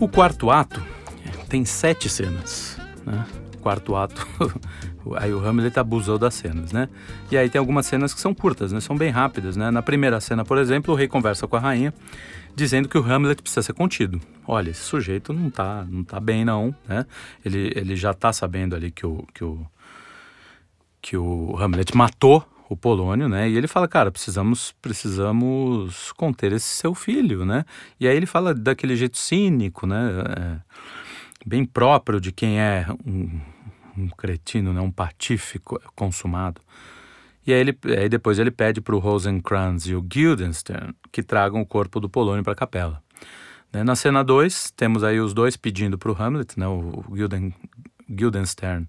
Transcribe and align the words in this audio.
O 0.00 0.08
quarto 0.08 0.50
ato 0.50 0.82
tem 1.48 1.64
sete 1.64 2.08
cenas, 2.08 2.78
né? 3.06 3.24
quarto 3.64 3.96
ato, 3.96 4.26
aí 5.16 5.32
o 5.32 5.38
Hamlet 5.38 5.78
abusou 5.78 6.18
das 6.18 6.34
cenas, 6.34 6.70
né? 6.70 6.86
E 7.30 7.36
aí 7.38 7.48
tem 7.48 7.58
algumas 7.58 7.86
cenas 7.86 8.12
que 8.12 8.20
são 8.20 8.34
curtas, 8.34 8.72
né? 8.72 8.80
São 8.80 8.94
bem 8.94 9.10
rápidas, 9.10 9.56
né? 9.56 9.70
Na 9.70 9.80
primeira 9.80 10.20
cena, 10.20 10.44
por 10.44 10.58
exemplo, 10.58 10.92
o 10.92 10.96
rei 10.96 11.08
conversa 11.08 11.48
com 11.48 11.56
a 11.56 11.60
rainha, 11.60 11.94
dizendo 12.54 12.88
que 12.88 12.98
o 12.98 13.02
Hamlet 13.02 13.40
precisa 13.40 13.62
ser 13.62 13.72
contido. 13.72 14.20
Olha, 14.46 14.70
esse 14.70 14.82
sujeito 14.82 15.32
não 15.32 15.48
tá, 15.48 15.86
não 15.88 16.04
tá 16.04 16.20
bem 16.20 16.44
não, 16.44 16.74
né? 16.86 17.06
Ele, 17.42 17.72
ele 17.74 17.96
já 17.96 18.12
tá 18.12 18.34
sabendo 18.34 18.76
ali 18.76 18.90
que 18.90 19.06
o, 19.06 19.24
que 19.32 19.42
o, 19.42 19.66
que 21.00 21.16
o 21.16 21.56
Hamlet 21.58 21.96
matou 21.96 22.46
o 22.68 22.76
Polônio, 22.76 23.28
né? 23.28 23.48
E 23.48 23.56
ele 23.56 23.68
fala, 23.68 23.86
cara, 23.86 24.10
precisamos, 24.10 24.74
precisamos 24.80 26.12
conter 26.12 26.52
esse 26.52 26.66
seu 26.66 26.94
filho, 26.94 27.44
né? 27.44 27.64
E 28.00 28.08
aí 28.08 28.16
ele 28.16 28.26
fala 28.26 28.54
daquele 28.54 28.96
jeito 28.96 29.18
cínico, 29.18 29.86
né? 29.86 30.10
É, 30.38 30.56
bem 31.44 31.64
próprio 31.64 32.20
de 32.20 32.32
quem 32.32 32.58
é 32.58 32.86
um, 33.06 33.40
um 33.96 34.08
cretino, 34.08 34.72
né? 34.72 34.80
Um 34.80 34.90
patife 34.90 35.60
consumado. 35.94 36.60
E 37.46 37.52
aí, 37.52 37.60
ele, 37.60 37.78
aí 37.98 38.08
depois 38.08 38.38
ele 38.38 38.50
pede 38.50 38.80
para 38.80 38.94
o 38.94 38.98
Rosencrantz 38.98 39.86
e 39.86 39.94
o 39.94 40.00
Guildenstern 40.00 40.94
que 41.12 41.22
tragam 41.22 41.60
o 41.60 41.66
corpo 41.66 42.00
do 42.00 42.08
Polônio 42.08 42.42
para 42.42 42.54
a 42.54 42.56
capela. 42.56 43.02
Né? 43.70 43.84
Na 43.84 43.94
cena 43.94 44.24
2, 44.24 44.70
temos 44.74 45.04
aí 45.04 45.20
os 45.20 45.34
dois 45.34 45.56
pedindo 45.56 45.98
para 45.98 46.10
o 46.10 46.16
Hamlet, 46.18 46.58
né? 46.58 46.66
o 46.66 47.04
Guilden, 47.10 47.54
Guildenstern 48.08 48.88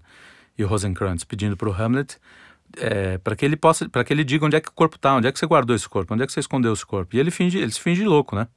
e 0.56 0.64
o 0.64 0.66
Rosencrantz 0.66 1.22
pedindo 1.22 1.54
para 1.54 1.68
o 1.68 1.72
Hamlet 1.72 2.16
é, 2.76 3.18
para 3.18 3.36
que 3.36 3.44
ele 3.44 3.56
possa, 3.56 3.88
para 3.88 4.04
que 4.04 4.12
ele 4.12 4.24
diga 4.24 4.44
onde 4.44 4.56
é 4.56 4.60
que 4.60 4.68
o 4.68 4.72
corpo 4.72 4.96
está, 4.96 5.14
onde 5.14 5.26
é 5.26 5.32
que 5.32 5.38
você 5.38 5.46
guardou 5.46 5.74
esse 5.74 5.88
corpo, 5.88 6.14
onde 6.14 6.22
é 6.22 6.26
que 6.26 6.32
você 6.32 6.40
escondeu 6.40 6.72
esse 6.72 6.84
corpo. 6.84 7.16
E 7.16 7.18
ele 7.18 7.30
finge, 7.30 7.58
ele 7.58 7.70
se 7.70 7.80
finge 7.80 8.04
louco, 8.04 8.36
né? 8.36 8.48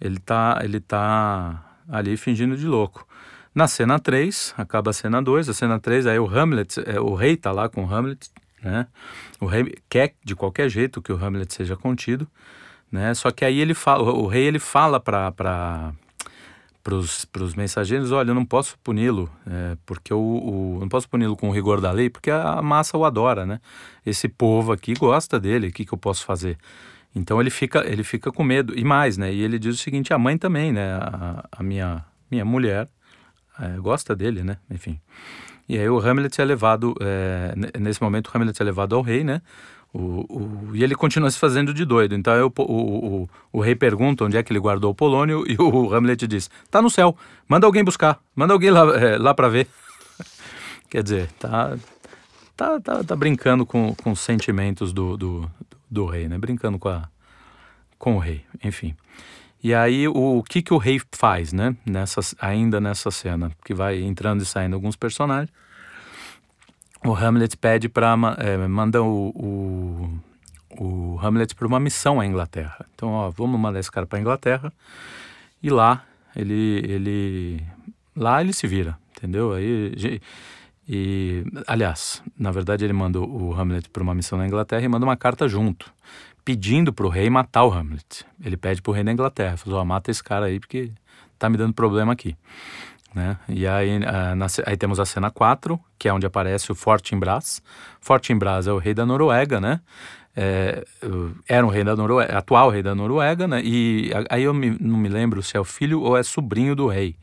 Ele 0.00 0.18
tá, 0.18 0.60
ele 0.62 0.80
tá 0.80 1.64
ali 1.88 2.16
fingindo 2.16 2.56
de 2.56 2.66
louco. 2.66 3.06
Na 3.54 3.68
cena 3.68 3.98
3, 3.98 4.54
acaba 4.56 4.90
a 4.90 4.94
cena 4.94 5.22
2, 5.22 5.48
a 5.48 5.54
cena 5.54 5.78
3, 5.78 6.06
aí 6.06 6.18
o 6.18 6.26
Hamlet, 6.26 6.80
é, 6.86 7.00
o 7.00 7.14
rei 7.14 7.36
tá 7.36 7.52
lá 7.52 7.68
com 7.68 7.84
o 7.84 7.94
Hamlet, 7.94 8.30
né? 8.62 8.86
O 9.40 9.46
rei 9.46 9.74
quer 9.88 10.14
de 10.24 10.34
qualquer 10.34 10.68
jeito 10.68 11.02
que 11.02 11.12
o 11.12 11.22
Hamlet 11.22 11.52
seja 11.52 11.76
contido, 11.76 12.26
né? 12.90 13.12
Só 13.14 13.30
que 13.30 13.44
aí 13.44 13.60
ele 13.60 13.74
fala, 13.74 14.04
o 14.04 14.26
rei 14.26 14.44
ele 14.44 14.58
fala 14.58 14.98
para 14.98 15.92
para 16.82 16.94
os 16.94 17.54
mensageiros, 17.54 18.10
olha, 18.10 18.30
eu 18.30 18.34
não 18.34 18.44
posso 18.44 18.76
puni-lo, 18.82 19.30
é, 19.46 19.76
porque 19.86 20.12
o, 20.12 20.18
o, 20.18 20.78
não 20.80 20.88
posso 20.88 21.08
puni-lo 21.08 21.36
com 21.36 21.48
o 21.48 21.52
rigor 21.52 21.80
da 21.80 21.92
lei, 21.92 22.10
porque 22.10 22.30
a 22.30 22.60
massa 22.60 22.98
o 22.98 23.04
adora, 23.04 23.46
né? 23.46 23.60
Esse 24.04 24.28
povo 24.28 24.72
aqui 24.72 24.94
gosta 24.94 25.38
dele, 25.38 25.68
o 25.68 25.72
que, 25.72 25.84
que 25.84 25.92
eu 25.92 25.98
posso 25.98 26.24
fazer? 26.24 26.58
Então 27.14 27.40
ele 27.40 27.50
fica, 27.50 27.86
ele 27.86 28.02
fica 28.02 28.32
com 28.32 28.42
medo 28.42 28.76
e 28.76 28.84
mais, 28.84 29.16
né? 29.16 29.32
E 29.32 29.42
ele 29.42 29.58
diz 29.58 29.76
o 29.76 29.78
seguinte: 29.78 30.12
a 30.12 30.18
mãe 30.18 30.36
também, 30.38 30.72
né? 30.72 30.94
A, 30.94 31.44
a 31.52 31.62
minha 31.62 32.04
minha 32.32 32.44
mulher 32.46 32.88
é, 33.60 33.76
gosta 33.78 34.16
dele, 34.16 34.42
né? 34.42 34.56
Enfim. 34.70 34.98
E 35.68 35.78
aí 35.78 35.88
o 35.88 35.98
Hamlet 35.98 36.40
é 36.40 36.44
levado, 36.44 36.94
é, 37.00 37.54
nesse 37.78 38.02
momento 38.02 38.28
o 38.28 38.36
Hamlet 38.36 38.60
é 38.60 38.64
levado 38.64 38.96
ao 38.96 39.02
rei, 39.02 39.22
né? 39.22 39.42
O, 39.92 40.70
o, 40.70 40.70
e 40.74 40.82
ele 40.82 40.94
continua 40.94 41.30
se 41.30 41.38
fazendo 41.38 41.74
de 41.74 41.84
doido. 41.84 42.14
Então 42.14 42.34
eu, 42.34 42.52
o, 42.58 43.28
o, 43.52 43.60
rei 43.60 43.74
pergunta 43.74 44.24
onde 44.24 44.38
é 44.38 44.42
que 44.42 44.50
ele 44.50 44.58
guardou 44.58 44.90
o 44.90 44.94
Polônio 44.94 45.44
e 45.50 45.54
o 45.60 45.92
Hamlet 45.92 46.26
diz: 46.26 46.50
tá 46.70 46.80
no 46.80 46.88
céu, 46.88 47.16
manda 47.46 47.66
alguém 47.66 47.84
buscar, 47.84 48.18
manda 48.34 48.54
alguém 48.54 48.70
lá, 48.70 48.82
é, 48.96 49.18
lá 49.18 49.34
para 49.34 49.48
ver. 49.48 49.68
Quer 50.88 51.02
dizer, 51.02 51.28
tá, 51.38 51.76
tá, 52.56 52.80
tá, 52.80 53.04
tá, 53.04 53.16
brincando 53.16 53.66
com, 53.66 53.94
com 53.94 54.12
os 54.12 54.20
sentimentos 54.20 54.92
do, 54.92 55.16
do, 55.16 55.50
do 55.90 56.06
rei, 56.06 56.28
né? 56.28 56.38
Brincando 56.38 56.78
com, 56.78 56.88
a, 56.88 57.08
com 57.98 58.16
o 58.16 58.18
rei, 58.18 58.44
enfim. 58.64 58.94
E 59.62 59.74
aí 59.74 60.08
o, 60.08 60.42
que, 60.42 60.60
que 60.60 60.74
o 60.74 60.78
rei 60.78 61.00
faz, 61.12 61.52
né? 61.52 61.76
Nessa, 61.84 62.20
ainda 62.40 62.80
nessa 62.80 63.10
cena, 63.10 63.52
que 63.64 63.72
vai 63.72 64.02
entrando 64.02 64.42
e 64.42 64.46
saindo 64.46 64.74
alguns 64.74 64.96
personagens 64.96 65.50
o 67.04 67.14
Hamlet 67.14 67.56
pede 67.56 67.88
para 67.88 68.16
é, 68.38 68.56
manda 68.68 69.02
o, 69.02 69.28
o, 69.34 70.82
o 70.82 71.18
Hamlet 71.20 71.54
para 71.54 71.66
uma 71.66 71.80
missão 71.80 72.20
à 72.20 72.26
Inglaterra. 72.26 72.86
Então, 72.94 73.10
ó, 73.10 73.30
vamos 73.30 73.58
mandar 73.58 73.80
esse 73.80 73.90
cara 73.90 74.06
para 74.06 74.20
Inglaterra 74.20 74.72
e 75.62 75.70
lá 75.70 76.04
ele 76.34 76.82
ele 76.84 77.62
lá 78.16 78.40
ele 78.40 78.52
se 78.52 78.66
vira, 78.66 78.96
entendeu? 79.16 79.52
Aí 79.52 80.20
e 80.88 81.44
aliás, 81.66 82.22
na 82.38 82.50
verdade 82.50 82.84
ele 82.84 82.92
manda 82.92 83.20
o 83.20 83.54
Hamlet 83.54 83.88
para 83.88 84.02
uma 84.02 84.14
missão 84.14 84.38
na 84.38 84.46
Inglaterra 84.46 84.82
e 84.82 84.88
manda 84.88 85.06
uma 85.06 85.16
carta 85.16 85.48
junto, 85.48 85.92
pedindo 86.44 86.92
para 86.92 87.06
o 87.06 87.08
rei 87.08 87.30
matar 87.30 87.64
o 87.64 87.72
Hamlet. 87.72 88.26
Ele 88.44 88.56
pede 88.56 88.82
para 88.82 88.90
o 88.90 88.94
rei 88.94 89.04
da 89.04 89.12
Inglaterra, 89.12 89.56
falou: 89.56 89.80
ó, 89.80 89.84
mata 89.84 90.10
esse 90.10 90.22
cara 90.22 90.46
aí 90.46 90.58
porque 90.58 90.90
tá 91.38 91.48
me 91.48 91.56
dando 91.56 91.72
problema 91.72 92.12
aqui. 92.12 92.36
Né? 93.14 93.36
E 93.48 93.66
aí, 93.66 93.98
uh, 93.98 94.34
na, 94.34 94.46
aí 94.64 94.76
temos 94.76 94.98
a 94.98 95.04
cena 95.04 95.30
4, 95.30 95.78
que 95.98 96.08
é 96.08 96.12
onde 96.12 96.24
aparece 96.24 96.72
o 96.72 96.74
Fortinbras. 96.74 97.62
Fortinbras 98.00 98.66
é 98.66 98.72
o 98.72 98.78
rei 98.78 98.94
da 98.94 99.04
Noruega, 99.04 99.60
né? 99.60 99.80
É, 100.34 100.82
era 101.46 101.66
um 101.66 101.68
rei 101.68 101.84
da 101.84 101.94
Noruega, 101.94 102.38
atual 102.38 102.70
rei 102.70 102.82
da 102.82 102.94
Noruega, 102.94 103.46
né? 103.46 103.60
E 103.62 104.10
aí 104.30 104.44
eu 104.44 104.54
me, 104.54 104.76
não 104.80 104.96
me 104.96 105.08
lembro 105.08 105.42
se 105.42 105.56
é 105.56 105.60
o 105.60 105.64
filho 105.64 106.00
ou 106.00 106.16
é 106.16 106.22
sobrinho 106.22 106.74
do 106.74 106.86
rei, 106.86 107.16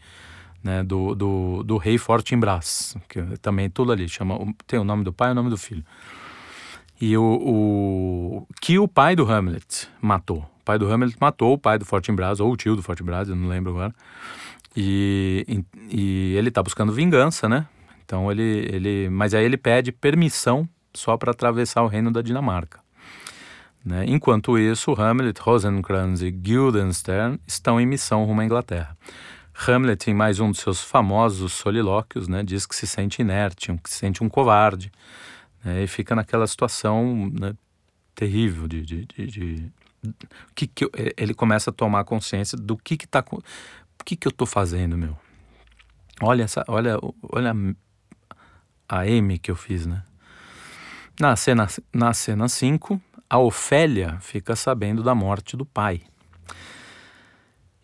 né? 0.64 0.84
Do, 0.84 1.16
do, 1.16 1.64
do 1.64 1.78
rei 1.78 1.98
Fortinbras, 1.98 2.96
que 3.08 3.22
também 3.40 3.68
tudo 3.70 3.92
ali 3.92 4.08
chama, 4.08 4.38
tem 4.68 4.80
o 4.80 4.84
nome 4.84 5.04
do 5.04 5.12
pai 5.12 5.30
e 5.30 5.32
o 5.32 5.36
nome 5.36 5.50
do 5.50 5.58
filho. 5.58 5.84
E 7.02 7.18
o, 7.18 7.24
o 7.24 8.48
que 8.62 8.78
o 8.78 8.88
pai 8.88 9.16
do 9.16 9.24
Hamlet 9.24 9.88
matou. 10.02 10.40
O 10.40 10.64
pai 10.66 10.78
do 10.78 10.92
Hamlet 10.92 11.18
matou 11.20 11.54
o 11.54 11.58
pai 11.58 11.80
do 11.80 11.86
Fortinbras 11.86 12.40
ou 12.40 12.52
o 12.52 12.58
tio 12.58 12.76
do 12.76 12.84
Fortinbras, 12.84 13.30
eu 13.30 13.36
não 13.36 13.48
lembro 13.48 13.72
agora. 13.72 13.96
E, 14.75 15.63
e, 15.90 16.35
ele 16.35 16.50
está 16.50 16.62
buscando 16.62 16.91
vingança, 16.91 17.50
né? 17.50 17.68
Então 18.06 18.31
ele, 18.31 18.68
ele, 18.72 19.09
mas 19.09 19.34
aí 19.34 19.46
ele 19.46 19.57
pede 19.57 19.91
permissão 19.91 20.68
só 20.94 21.18
para 21.18 21.31
atravessar 21.31 21.84
o 21.84 21.88
reino 21.88 22.12
da 22.12 22.22
Dinamarca. 22.22 22.79
Né? 23.84 24.06
Enquanto 24.08 24.58
isso, 24.58 24.94
Hamlet, 24.94 25.40
Rosencrantz 25.40 26.22
e 26.22 26.31
Guildenstern 26.31 27.40
estão 27.47 27.79
em 27.79 27.85
missão 27.85 28.25
rumo 28.25 28.41
à 28.41 28.46
Inglaterra. 28.46 28.97
Hamlet, 29.68 30.09
em 30.09 30.13
mais 30.13 30.40
um 30.40 30.52
dos 30.52 30.59
seus 30.59 30.81
famosos 30.81 31.53
solilóquios, 31.53 32.28
né, 32.28 32.44
diz 32.44 32.66
que 32.66 32.75
se 32.75 32.88
sente 32.88 33.22
inerte, 33.22 33.78
que 33.84 33.90
se 33.90 33.97
sente 33.97 34.24
um 34.24 34.29
covarde, 34.29 34.91
né, 35.63 35.84
e 35.84 35.88
fica 35.88 36.16
naquela 36.16 36.47
situação 36.47 37.29
né, 37.38 37.53
terrível 38.16 38.68
de, 38.68 38.81
de, 38.81 39.06
de, 39.06 39.28
de 39.28 39.72
que, 40.56 40.68
que 40.68 40.90
ele 41.18 41.34
começa 41.34 41.69
a 41.69 41.74
tomar 41.74 42.06
consciência 42.06 42.58
do 42.58 42.78
que 42.78 42.94
está 42.94 43.24
o 44.00 44.04
que, 44.04 44.16
que 44.16 44.28
eu 44.28 44.32
estou 44.32 44.48
fazendo, 44.48 44.98
meu? 44.98 45.18
Olha 46.22 46.44
essa, 46.44 46.64
olha, 46.68 46.98
olha 47.24 47.54
a 48.88 49.08
M 49.08 49.38
que 49.38 49.52
eu 49.52 49.56
fiz, 49.56 49.86
né? 49.86 50.04
Na 51.20 51.36
cena, 51.36 51.68
na 51.94 52.14
cena 52.14 52.48
5, 52.48 53.00
a 53.30 53.38
Ofélia 53.38 54.18
fica 54.22 54.56
sabendo 54.56 55.04
da 55.04 55.14
morte 55.14 55.56
do 55.56 55.66
pai. 55.66 56.02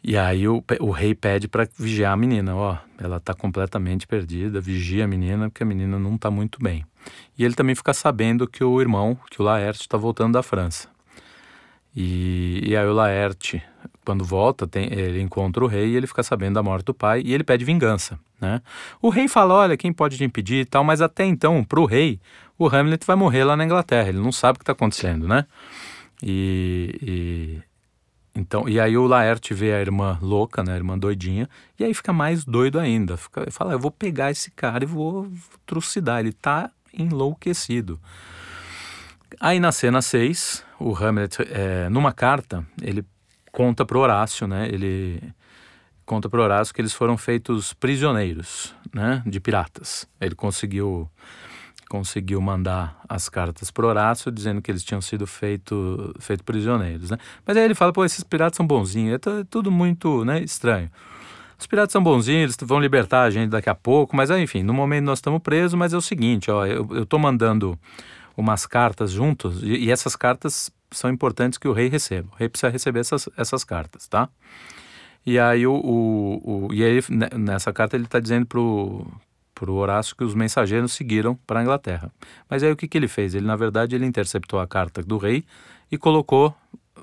E 0.08 0.18
aí 0.18 0.48
o, 0.48 0.64
o 0.82 0.92
rei 0.92 1.16
pede 1.16 1.48
para 1.48 1.68
vigiar 1.78 2.14
a 2.14 2.18
menina, 2.18 2.56
ó, 2.56 2.78
ela 2.98 3.18
está 3.18 3.34
completamente 3.34 4.06
perdida, 4.06 4.62
vigia 4.62 5.06
a 5.06 5.08
menina 5.08 5.50
porque 5.50 5.64
a 5.64 5.66
menina 5.66 5.98
não 5.98 6.16
está 6.16 6.30
muito 6.30 6.60
bem. 6.62 6.86
E 7.38 7.44
ele 7.44 7.56
também 7.56 7.76
fica 7.76 7.94
sabendo 7.94 8.48
que 8.48 8.64
o 8.64 8.80
irmão, 8.80 9.18
que 9.30 9.42
o 9.42 9.46
Laerte, 9.46 9.82
está 9.82 9.98
voltando 9.98 10.34
da 10.34 10.44
França. 10.44 10.90
E, 11.96 12.62
e 12.64 12.76
aí 12.76 12.86
o 12.86 12.94
Laerte 12.94 13.64
quando 14.06 14.24
volta, 14.24 14.68
tem, 14.68 14.86
ele 14.94 15.20
encontra 15.22 15.64
o 15.64 15.68
rei 15.68 15.90
e 15.90 15.96
ele 15.96 16.08
fica 16.08 16.24
sabendo 16.24 16.54
da 16.54 16.64
morte 16.64 16.86
do 16.86 16.94
pai 16.94 17.22
e 17.26 17.34
ele 17.34 17.44
pede 17.44 17.66
vingança, 17.66 18.20
né? 18.40 18.62
O 19.02 19.10
rei 19.10 19.28
fala, 19.28 19.54
olha, 19.54 19.78
quem 19.78 19.92
pode 19.92 20.18
te 20.18 20.24
impedir 20.24 20.62
e 20.62 20.66
tal, 20.66 20.84
mas 20.84 21.02
até 21.02 21.26
então, 21.26 21.64
para 21.64 21.80
o 21.80 21.86
rei, 21.86 22.20
o 22.58 22.68
Hamlet 22.68 23.06
vai 23.06 23.16
morrer 23.16 23.44
lá 23.44 23.58
na 23.58 23.66
Inglaterra, 23.66 24.10
ele 24.10 24.20
não 24.20 24.32
sabe 24.32 24.58
o 24.58 24.60
que 24.60 24.64
está 24.64 24.74
acontecendo, 24.74 25.28
né? 25.28 25.46
E, 26.24 27.00
e, 27.02 27.62
então, 28.40 28.68
e 28.70 28.80
aí 28.80 28.98
o 28.98 29.08
Laerte 29.08 29.54
vê 29.54 29.74
a 29.74 29.82
irmã 29.82 30.20
louca, 30.22 30.64
né, 30.64 30.74
a 30.74 30.76
irmã 30.76 30.98
doidinha, 30.98 31.50
e 31.80 31.84
aí 31.84 31.94
fica 31.94 32.14
mais 32.14 32.44
doido 32.46 32.80
ainda, 32.80 33.18
fica, 33.18 33.50
fala, 33.50 33.74
eu 33.74 33.80
vou 33.80 33.92
pegar 33.92 34.32
esse 34.32 34.52
cara 34.52 34.84
e 34.84 34.88
vou 34.88 35.32
trucidar, 35.66 36.20
ele 36.20 36.30
está 36.30 36.70
enlouquecido. 36.94 38.00
Aí 39.40 39.60
na 39.60 39.72
cena 39.72 40.02
6, 40.02 40.64
o 40.80 40.96
Hamlet, 40.96 41.38
é, 41.50 41.90
numa 41.90 42.14
carta, 42.14 42.66
ele 42.82 43.04
conta 43.56 43.86
para 43.86 43.98
Horácio, 43.98 44.46
né? 44.48 44.68
Ele 44.68 45.34
conta 46.06 46.30
para 46.30 46.42
Horácio 46.42 46.74
que 46.74 46.82
eles 46.82 46.94
foram 46.94 47.18
feitos 47.18 47.74
prisioneiros, 47.74 48.76
né? 48.94 49.24
De 49.26 49.40
piratas. 49.40 50.06
Ele 50.20 50.36
conseguiu 50.36 51.10
conseguiu 51.88 52.42
mandar 52.42 53.00
as 53.08 53.30
cartas 53.30 53.72
para 53.72 53.86
Horácio 53.86 54.32
dizendo 54.32 54.62
que 54.62 54.70
eles 54.70 54.84
tinham 54.84 55.00
sido 55.00 55.26
feito, 55.26 56.14
feito 56.20 56.44
prisioneiros, 56.44 57.12
né? 57.12 57.18
Mas 57.46 57.56
aí 57.56 57.64
ele 57.64 57.76
fala, 57.76 57.94
pô, 57.94 58.04
esses 58.04 58.24
piratas 58.24 58.58
são 58.58 58.68
bonzinhos, 58.68 59.14
é 59.14 59.44
tudo 59.50 59.72
muito, 59.72 60.26
né, 60.26 60.42
estranho. 60.42 60.92
Os 61.58 61.68
piratas 61.68 61.94
são 61.94 62.04
bonzinhos, 62.04 62.58
eles 62.60 62.68
vão 62.68 62.80
libertar 62.80 63.22
a 63.22 63.30
gente 63.30 63.52
daqui 63.52 63.70
a 63.70 63.76
pouco, 63.76 64.16
mas 64.16 64.30
enfim, 64.32 64.64
no 64.64 64.74
momento 64.74 65.06
nós 65.06 65.20
estamos 65.20 65.42
presos, 65.42 65.76
mas 65.76 65.94
é 65.94 65.98
o 65.98 66.02
seguinte, 66.02 66.52
ó, 66.52 66.66
eu, 66.66 66.90
eu 66.92 67.06
tô 67.06 67.18
mandando 67.18 67.80
umas 68.36 68.66
cartas 68.66 69.12
juntos 69.12 69.62
e 69.64 69.90
essas 69.90 70.16
cartas 70.16 70.70
são 70.98 71.10
importantes 71.10 71.58
que 71.58 71.68
o 71.68 71.74
rei 71.74 71.88
receba. 71.88 72.30
O 72.34 72.36
rei 72.36 72.50
precisa 72.50 72.72
receber 72.72 73.00
essas, 73.00 73.30
essas 73.38 73.64
cartas, 73.64 74.08
tá? 74.08 74.30
E 75.26 75.40
aí, 75.40 75.66
o, 75.66 75.74
o, 75.74 76.68
o 76.68 76.74
e 76.74 76.84
aí 76.84 77.00
nessa 77.38 77.74
carta 77.74 77.96
ele 77.96 78.06
está 78.06 78.20
dizendo 78.20 78.46
pro, 78.46 79.08
pro 79.56 79.74
Horácio 79.74 80.16
que 80.16 80.24
os 80.24 80.36
mensageiros 80.36 80.92
seguiram 80.92 81.36
para 81.48 81.62
a 81.62 81.64
Inglaterra. 81.64 82.12
Mas 82.50 82.62
aí 82.62 82.72
o 82.72 82.76
que, 82.76 82.88
que 82.88 82.98
ele 82.98 83.08
fez? 83.08 83.34
Ele, 83.34 83.46
na 83.46 83.56
verdade, 83.56 83.96
ele 83.96 84.06
interceptou 84.06 84.60
a 84.60 84.68
carta 84.68 85.02
do 85.02 85.18
rei 85.18 85.44
e 85.92 85.98
colocou, 85.98 86.54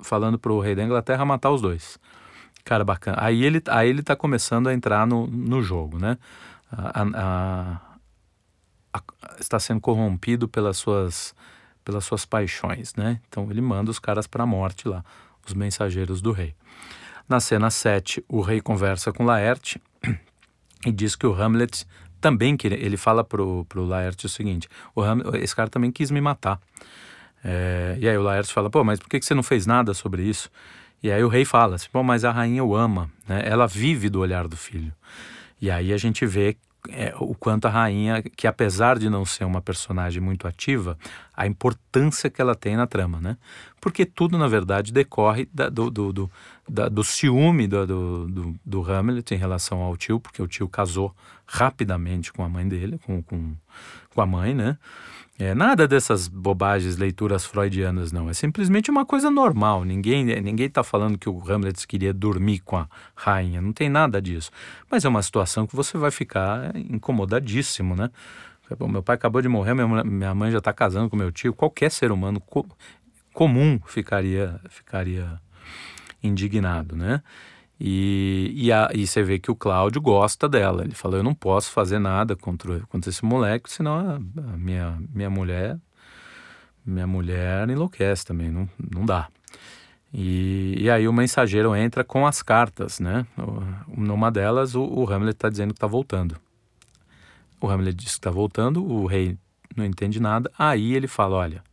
falando 0.02 0.38
para 0.38 0.52
o 0.52 0.60
rei 0.60 0.74
da 0.74 0.84
Inglaterra, 0.84 1.24
matar 1.24 1.50
os 1.50 1.60
dois. 1.60 1.98
Cara, 2.64 2.84
bacana. 2.84 3.16
Aí 3.20 3.42
ele, 3.42 3.60
aí 3.68 3.88
ele 3.88 4.02
tá 4.02 4.14
começando 4.14 4.68
a 4.68 4.74
entrar 4.74 5.06
no, 5.06 5.26
no 5.26 5.62
jogo, 5.62 5.98
né? 5.98 6.16
A, 6.70 7.02
a, 7.02 7.80
a, 8.92 9.00
está 9.40 9.58
sendo 9.58 9.80
corrompido 9.80 10.46
pelas 10.46 10.76
suas, 10.76 11.34
pelas 11.84 12.04
suas 12.04 12.24
paixões, 12.24 12.94
né? 12.94 13.20
Então 13.28 13.50
ele 13.50 13.60
manda 13.60 13.90
os 13.90 13.98
caras 13.98 14.26
para 14.26 14.44
a 14.44 14.46
morte 14.46 14.88
lá, 14.88 15.04
os 15.46 15.54
mensageiros 15.54 16.20
do 16.20 16.32
rei. 16.32 16.54
Na 17.28 17.40
cena 17.40 17.70
7, 17.70 18.24
o 18.28 18.40
rei 18.40 18.60
conversa 18.60 19.12
com 19.12 19.24
Laerte 19.24 19.80
e 20.86 20.92
diz 20.92 21.14
que 21.14 21.26
o 21.26 21.34
Hamlet 21.34 21.86
também 22.20 22.56
queria. 22.56 22.78
Ele 22.78 22.96
fala 22.96 23.24
pro, 23.24 23.64
pro 23.68 23.84
Laerte 23.84 24.26
o 24.26 24.28
seguinte: 24.28 24.68
o 24.94 25.02
Hamlet, 25.02 25.42
esse 25.42 25.54
cara 25.54 25.68
também 25.68 25.90
quis 25.90 26.10
me 26.10 26.20
matar. 26.20 26.60
É, 27.44 27.96
e 27.98 28.08
aí 28.08 28.16
o 28.16 28.22
Laerte 28.22 28.52
fala: 28.52 28.70
pô, 28.70 28.84
mas 28.84 28.98
por 28.98 29.08
que 29.08 29.20
você 29.20 29.34
não 29.34 29.42
fez 29.42 29.66
nada 29.66 29.94
sobre 29.94 30.22
isso? 30.22 30.50
E 31.02 31.10
aí 31.10 31.24
o 31.24 31.28
rei 31.28 31.44
fala 31.44 31.74
assim, 31.74 31.88
pô, 31.92 32.02
mas 32.02 32.24
a 32.24 32.30
rainha 32.30 32.62
o 32.62 32.76
ama, 32.76 33.10
né? 33.26 33.42
Ela 33.44 33.66
vive 33.66 34.08
do 34.08 34.20
olhar 34.20 34.46
do 34.46 34.56
filho. 34.56 34.92
E 35.60 35.68
aí 35.68 35.92
a 35.92 35.96
gente 35.96 36.24
vê 36.24 36.56
é, 36.90 37.14
o 37.18 37.34
quanto 37.34 37.66
a 37.66 37.70
rainha, 37.70 38.22
que 38.22 38.46
apesar 38.46 38.98
de 38.98 39.08
não 39.08 39.24
ser 39.24 39.44
uma 39.44 39.60
personagem 39.60 40.20
muito 40.20 40.48
ativa, 40.48 40.98
a 41.34 41.46
importância 41.46 42.28
que 42.28 42.40
ela 42.40 42.54
tem 42.54 42.76
na 42.76 42.86
trama, 42.86 43.20
né? 43.20 43.36
Porque 43.80 44.04
tudo, 44.04 44.36
na 44.36 44.48
verdade, 44.48 44.92
decorre 44.92 45.48
da, 45.52 45.68
do, 45.68 45.90
do, 45.90 46.12
do, 46.12 46.30
da, 46.68 46.88
do 46.88 47.04
ciúme 47.04 47.68
do, 47.68 47.86
do, 47.86 48.54
do, 48.64 48.92
Hamlet 48.92 49.32
em 49.32 49.38
relação 49.38 49.80
ao 49.80 49.96
tio, 49.96 50.18
porque 50.18 50.42
o 50.42 50.48
tio 50.48 50.68
casou 50.68 51.14
rapidamente 51.46 52.32
com 52.32 52.42
a 52.42 52.48
mãe 52.48 52.66
dele, 52.66 52.98
com, 53.04 53.22
com, 53.22 53.54
com 54.14 54.20
a 54.20 54.26
mãe, 54.26 54.54
né? 54.54 54.76
É, 55.38 55.54
nada 55.54 55.88
dessas 55.88 56.28
bobagens, 56.28 56.96
leituras 56.96 57.44
freudianas, 57.44 58.12
não. 58.12 58.28
É 58.28 58.34
simplesmente 58.34 58.90
uma 58.90 59.04
coisa 59.04 59.30
normal. 59.30 59.84
Ninguém 59.84 60.24
ninguém 60.40 60.66
está 60.66 60.84
falando 60.84 61.18
que 61.18 61.28
o 61.28 61.42
Hamlet 61.50 61.86
queria 61.86 62.12
dormir 62.12 62.60
com 62.60 62.76
a 62.76 62.86
rainha. 63.14 63.60
Não 63.60 63.72
tem 63.72 63.88
nada 63.88 64.20
disso. 64.20 64.50
Mas 64.90 65.04
é 65.04 65.08
uma 65.08 65.22
situação 65.22 65.66
que 65.66 65.74
você 65.74 65.96
vai 65.96 66.10
ficar 66.10 66.76
incomodadíssimo, 66.76 67.96
né? 67.96 68.10
meu 68.88 69.02
pai 69.02 69.16
acabou 69.16 69.42
de 69.42 69.48
morrer, 69.48 69.74
minha, 69.74 70.34
mãe 70.34 70.50
já 70.50 70.58
está 70.58 70.72
casando 70.72 71.10
com 71.10 71.16
meu 71.16 71.30
tio. 71.30 71.52
Qualquer 71.52 71.90
ser 71.90 72.10
humano 72.10 72.40
co 72.40 72.66
comum 73.32 73.80
ficaria, 73.86 74.60
ficaria 74.68 75.40
indignado, 76.22 76.94
né? 76.96 77.22
E, 77.84 78.52
e, 78.54 78.70
a, 78.70 78.90
e, 78.94 79.04
você 79.04 79.24
vê 79.24 79.40
que 79.40 79.50
o 79.50 79.56
Cláudio 79.56 80.00
gosta 80.00 80.48
dela. 80.48 80.84
Ele 80.84 80.94
falou: 80.94 81.16
Eu 81.16 81.24
não 81.24 81.34
posso 81.34 81.72
fazer 81.72 81.98
nada 81.98 82.36
contra, 82.36 82.78
contra 82.82 83.10
esse 83.10 83.24
moleque, 83.24 83.68
senão 83.68 83.94
a, 83.98 84.14
a, 84.52 84.56
minha, 84.56 85.02
minha 85.12 85.28
mulher 85.28 85.76
minha 86.86 87.06
mulher 87.08 87.68
enlouquece 87.68 88.24
também, 88.24 88.50
não, 88.50 88.68
não 88.78 89.04
dá. 89.04 89.28
E, 90.14 90.76
e 90.78 90.90
aí 90.90 91.08
o 91.08 91.12
mensageiro 91.12 91.74
entra 91.74 92.04
com 92.04 92.24
as 92.24 92.40
cartas, 92.40 93.00
né? 93.00 93.26
Numa 93.88 94.30
delas, 94.30 94.76
o, 94.76 94.84
o 94.84 95.10
Hamlet 95.10 95.34
está 95.34 95.48
dizendo 95.48 95.72
que 95.72 95.78
está 95.78 95.86
voltando. 95.86 96.36
O 97.60 97.68
Hamlet 97.68 97.96
diz 97.96 98.12
que 98.12 98.18
está 98.18 98.30
voltando, 98.30 98.84
o 98.84 99.06
rei 99.06 99.36
não 99.76 99.84
entende 99.84 100.20
nada. 100.20 100.48
Aí 100.56 100.94
ele 100.94 101.08
fala: 101.08 101.36
Olha, 101.36 101.64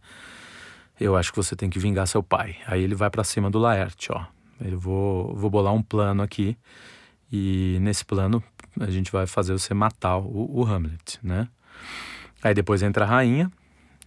eu 1.00 1.16
acho 1.16 1.32
que 1.32 1.38
você 1.38 1.56
tem 1.56 1.70
que 1.70 1.78
vingar 1.78 2.08
seu 2.08 2.24
pai. 2.24 2.56
Aí 2.66 2.82
ele 2.84 2.96
vai 2.96 3.12
para 3.12 3.24
cima 3.24 3.52
do 3.52 3.60
Laerte, 3.60 4.12
ó 4.12 4.39
eu 4.62 4.80
vou, 4.80 5.36
vou 5.36 5.50
bolar 5.50 5.74
um 5.74 5.82
plano 5.82 6.22
aqui 6.22 6.58
e 7.32 7.78
nesse 7.82 8.04
plano 8.04 8.44
a 8.80 8.90
gente 8.90 9.12
vai 9.12 9.28
fazer 9.28 9.54
você 9.54 9.74
matar 9.74 10.18
o, 10.18 10.60
o 10.60 10.66
Hamlet, 10.66 11.20
né? 11.22 11.48
Aí 12.42 12.54
depois 12.54 12.82
entra 12.82 13.06
a 13.06 13.08
rainha 13.08 13.52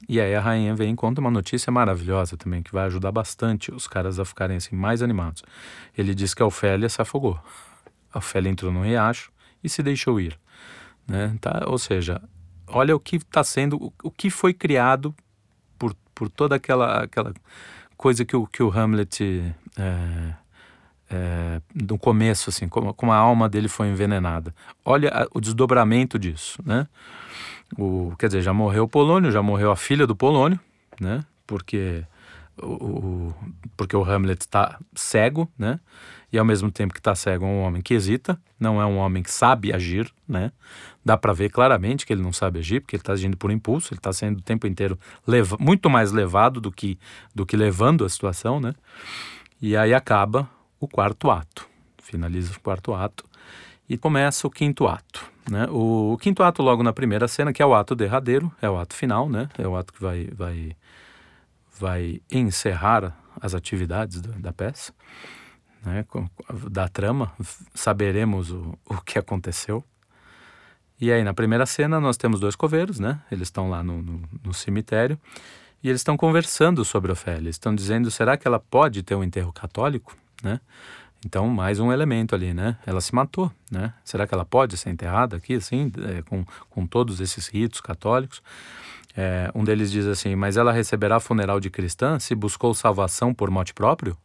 e 0.08 0.20
aí 0.20 0.34
a 0.34 0.40
rainha 0.40 0.74
vem 0.74 0.92
e 0.92 0.96
conta 0.96 1.20
uma 1.20 1.30
notícia 1.30 1.70
maravilhosa 1.70 2.36
também 2.36 2.62
que 2.62 2.72
vai 2.72 2.86
ajudar 2.86 3.12
bastante 3.12 3.72
os 3.72 3.86
caras 3.86 4.18
a 4.18 4.24
ficarem 4.24 4.56
assim 4.56 4.74
mais 4.74 5.02
animados. 5.02 5.42
Ele 5.96 6.14
diz 6.14 6.34
que 6.34 6.42
a 6.42 6.46
Ofélia 6.46 6.88
se 6.88 7.00
afogou. 7.00 7.38
A 8.12 8.18
Ofélia 8.18 8.50
entrou 8.50 8.72
no 8.72 8.82
riacho 8.82 9.30
e 9.62 9.68
se 9.68 9.82
deixou 9.82 10.20
ir, 10.20 10.38
né? 11.06 11.36
Tá? 11.40 11.64
Ou 11.66 11.78
seja, 11.78 12.20
olha 12.66 12.96
o 12.96 13.00
que 13.00 13.16
está 13.16 13.44
sendo, 13.44 13.76
o, 13.76 13.92
o 14.02 14.10
que 14.10 14.28
foi 14.28 14.52
criado 14.52 15.14
por, 15.78 15.94
por 16.14 16.28
toda 16.28 16.56
aquela 16.56 17.04
aquela 17.04 17.32
coisa 17.96 18.24
que 18.24 18.34
o, 18.34 18.46
que 18.46 18.62
o 18.62 18.70
Hamlet 18.70 19.54
é, 19.78 20.34
é, 21.12 21.60
no 21.74 21.98
começo, 21.98 22.48
assim, 22.48 22.68
como, 22.68 22.94
como 22.94 23.12
a 23.12 23.16
alma 23.16 23.48
dele 23.48 23.68
foi 23.68 23.88
envenenada. 23.88 24.54
Olha 24.84 25.10
a, 25.10 25.26
o 25.32 25.40
desdobramento 25.40 26.18
disso, 26.18 26.60
né? 26.64 26.88
O, 27.76 28.14
quer 28.18 28.26
dizer, 28.26 28.42
já 28.42 28.52
morreu 28.52 28.84
o 28.84 28.88
Polônio, 28.88 29.30
já 29.30 29.42
morreu 29.42 29.70
a 29.70 29.76
filha 29.76 30.06
do 30.06 30.16
Polônio, 30.16 30.58
né? 31.00 31.24
Porque 31.46 32.04
o, 32.60 32.66
o 32.66 33.34
porque 33.76 33.96
o 33.96 34.04
Hamlet 34.04 34.40
está 34.40 34.78
cego, 34.94 35.50
né? 35.58 35.80
E 36.32 36.38
ao 36.38 36.44
mesmo 36.44 36.70
tempo 36.70 36.94
que 36.94 37.00
está 37.00 37.14
cego 37.14 37.44
é 37.44 37.48
um 37.48 37.60
homem 37.60 37.82
que 37.82 37.92
hesita, 37.92 38.38
não 38.58 38.80
é 38.80 38.86
um 38.86 38.96
homem 38.96 39.22
que 39.22 39.30
sabe 39.30 39.72
agir, 39.72 40.10
né? 40.26 40.50
Dá 41.04 41.16
para 41.16 41.34
ver 41.34 41.50
claramente 41.50 42.06
que 42.06 42.12
ele 42.12 42.22
não 42.22 42.32
sabe 42.32 42.58
agir, 42.58 42.80
porque 42.80 42.96
ele 42.96 43.02
está 43.02 43.12
agindo 43.12 43.36
por 43.36 43.50
impulso, 43.50 43.92
ele 43.92 43.98
está 43.98 44.12
sendo 44.12 44.38
o 44.38 44.42
tempo 44.42 44.66
inteiro 44.66 44.98
leva, 45.26 45.58
muito 45.60 45.90
mais 45.90 46.10
levado 46.10 46.58
do 46.60 46.72
que 46.72 46.98
do 47.34 47.44
que 47.44 47.56
levando 47.56 48.04
a 48.04 48.08
situação, 48.08 48.60
né? 48.60 48.74
E 49.60 49.76
aí 49.76 49.92
acaba 49.92 50.48
o 50.82 50.88
quarto 50.88 51.30
ato. 51.30 51.68
Finaliza 52.02 52.52
o 52.52 52.60
quarto 52.60 52.92
ato 52.92 53.24
e 53.88 53.96
começa 53.96 54.46
o 54.46 54.50
quinto 54.50 54.88
ato. 54.88 55.30
Né? 55.48 55.66
O, 55.70 56.12
o, 56.12 56.18
quinto 56.18 56.42
ato, 56.42 56.62
logo 56.62 56.82
na 56.82 56.92
primeira 56.92 57.28
cena, 57.28 57.52
que 57.52 57.62
é 57.62 57.66
o 57.66 57.74
ato 57.74 57.94
derradeiro, 57.94 58.52
é 58.60 58.68
o 58.68 58.76
ato 58.76 58.94
final, 58.94 59.28
né? 59.28 59.48
é 59.56 59.66
o 59.66 59.76
ato 59.76 59.92
que 59.92 60.02
vai, 60.02 60.28
vai, 60.34 60.76
vai 61.78 62.20
encerrar 62.30 63.16
as 63.40 63.54
atividades 63.54 64.20
da, 64.20 64.52
peça, 64.52 64.92
né? 65.84 66.04
da 66.68 66.88
trama, 66.88 67.32
saberemos 67.74 68.50
o, 68.50 68.76
o 68.86 69.00
que 69.00 69.18
aconteceu. 69.18 69.84
E 71.00 71.12
aí, 71.12 71.22
na 71.22 71.34
primeira 71.34 71.66
cena, 71.66 72.00
nós 72.00 72.16
temos 72.16 72.40
dois 72.40 72.54
coveiros, 72.54 73.00
né? 73.00 73.20
Eles 73.30 73.48
estão 73.48 73.68
lá 73.68 73.82
no, 73.82 74.00
no, 74.00 74.22
no 74.44 74.54
cemitério 74.54 75.18
e 75.82 75.88
eles 75.88 76.00
estão 76.00 76.16
conversando 76.16 76.84
sobre 76.84 77.10
Ofélia. 77.10 77.50
Estão 77.50 77.74
dizendo: 77.74 78.08
será 78.08 78.36
que 78.36 78.46
ela 78.46 78.60
pode 78.60 79.02
ter 79.02 79.16
um 79.16 79.24
enterro 79.24 79.52
católico? 79.52 80.16
Né? 80.42 80.60
Então, 81.24 81.46
mais 81.48 81.78
um 81.78 81.92
elemento 81.92 82.34
ali, 82.34 82.52
né? 82.52 82.76
Ela 82.84 83.00
se 83.00 83.14
matou, 83.14 83.50
né? 83.70 83.94
Será 84.04 84.26
que 84.26 84.34
ela 84.34 84.44
pode 84.44 84.76
ser 84.76 84.90
enterrada 84.90 85.36
aqui, 85.36 85.54
assim, 85.54 85.90
é, 85.98 86.22
com, 86.22 86.44
com 86.68 86.86
todos 86.86 87.20
esses 87.20 87.46
ritos 87.46 87.80
católicos? 87.80 88.42
É, 89.16 89.50
um 89.54 89.62
deles 89.62 89.92
diz 89.92 90.06
assim, 90.06 90.34
mas 90.34 90.56
ela 90.56 90.72
receberá 90.72 91.20
funeral 91.20 91.60
de 91.60 91.70
cristã 91.70 92.18
se 92.18 92.34
buscou 92.34 92.74
salvação 92.74 93.32
por 93.32 93.50
mote 93.50 93.72
próprio? 93.72 94.16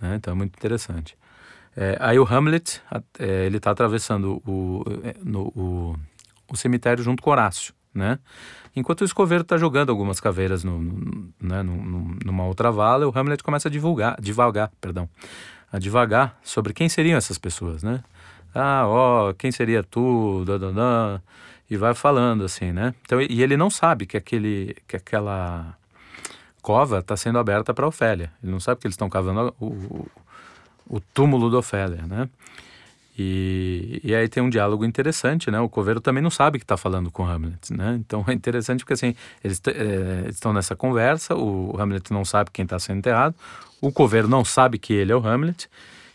Né? 0.00 0.14
Então, 0.16 0.32
é 0.32 0.36
muito 0.36 0.56
interessante. 0.56 1.16
É, 1.76 1.98
aí 2.00 2.18
o 2.18 2.24
Hamlet, 2.24 2.80
é, 3.18 3.44
ele 3.46 3.58
está 3.58 3.72
atravessando 3.72 4.40
o, 4.46 4.82
é, 5.02 5.14
no, 5.22 5.48
o, 5.48 5.96
o 6.50 6.56
cemitério 6.56 7.02
junto 7.02 7.22
com 7.22 7.30
Horácio, 7.30 7.74
né? 7.94 8.18
Enquanto 8.74 9.02
o 9.02 9.04
escoveiro 9.04 9.42
está 9.42 9.56
jogando 9.56 9.90
algumas 9.90 10.18
caveiras 10.18 10.64
no, 10.64 10.78
no, 10.78 11.32
né, 11.40 11.62
no, 11.62 12.16
numa 12.24 12.44
outra 12.44 12.70
vala, 12.72 13.06
o 13.06 13.16
Hamlet 13.16 13.42
começa 13.42 13.68
a 13.68 13.70
divulgar, 13.70 14.20
divagar, 14.20 14.70
perdão, 14.80 15.08
a 15.72 15.78
divagar 15.78 16.38
sobre 16.42 16.72
quem 16.72 16.88
seriam 16.88 17.16
essas 17.16 17.38
pessoas, 17.38 17.82
né? 17.82 18.02
Ah, 18.54 18.84
ó, 18.86 19.32
quem 19.32 19.50
seria 19.50 19.82
tu, 19.82 20.44
e 21.68 21.76
vai 21.76 21.94
falando 21.94 22.44
assim, 22.44 22.72
né? 22.72 22.94
Então, 23.02 23.20
e 23.20 23.42
ele 23.42 23.56
não 23.56 23.70
sabe 23.70 24.06
que 24.06 24.16
aquele, 24.16 24.76
que 24.86 24.96
aquela 24.96 25.76
cova 26.62 26.98
está 26.98 27.16
sendo 27.16 27.38
aberta 27.38 27.74
para 27.74 27.86
Ofélia. 27.86 28.32
Ele 28.42 28.52
não 28.52 28.60
sabe 28.60 28.80
que 28.80 28.86
eles 28.86 28.94
estão 28.94 29.08
cavando 29.08 29.54
o, 29.60 29.66
o, 29.66 30.06
o 30.86 31.00
túmulo 31.00 31.50
de 31.50 31.56
Ofélia, 31.56 32.02
né? 32.06 32.28
E, 33.16 34.00
e 34.02 34.14
aí 34.14 34.28
tem 34.28 34.42
um 34.42 34.50
diálogo 34.50 34.84
interessante, 34.84 35.50
né? 35.50 35.60
O 35.60 35.68
coveiro 35.68 36.00
também 36.00 36.22
não 36.22 36.30
sabe 36.30 36.58
que 36.58 36.64
está 36.64 36.76
falando 36.76 37.10
com 37.10 37.24
Hamlet, 37.24 37.72
né? 37.72 37.96
Então 38.00 38.24
é 38.26 38.32
interessante 38.32 38.80
porque 38.80 38.94
assim 38.94 39.14
eles 39.42 39.60
é, 39.68 40.28
estão 40.28 40.52
nessa 40.52 40.74
conversa, 40.74 41.36
o 41.36 41.76
Hamlet 41.78 42.12
não 42.12 42.24
sabe 42.24 42.50
quem 42.52 42.64
está 42.64 42.78
sendo 42.78 42.98
enterrado, 42.98 43.34
o 43.80 43.92
coveiro 43.92 44.26
não 44.26 44.44
sabe 44.44 44.78
que 44.78 44.92
ele 44.92 45.12
é 45.12 45.16
o 45.16 45.24
Hamlet 45.24 45.68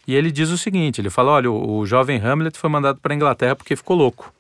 e 0.06 0.16
ele 0.16 0.32
diz 0.32 0.50
o 0.50 0.58
seguinte: 0.58 1.00
ele 1.00 1.10
fala, 1.10 1.32
olha, 1.32 1.50
o, 1.50 1.78
o 1.78 1.86
jovem 1.86 2.20
Hamlet 2.20 2.58
foi 2.58 2.70
mandado 2.70 3.00
para 3.00 3.14
a 3.14 3.16
Inglaterra 3.16 3.56
porque 3.56 3.76
ficou 3.76 3.96
louco. 3.96 4.34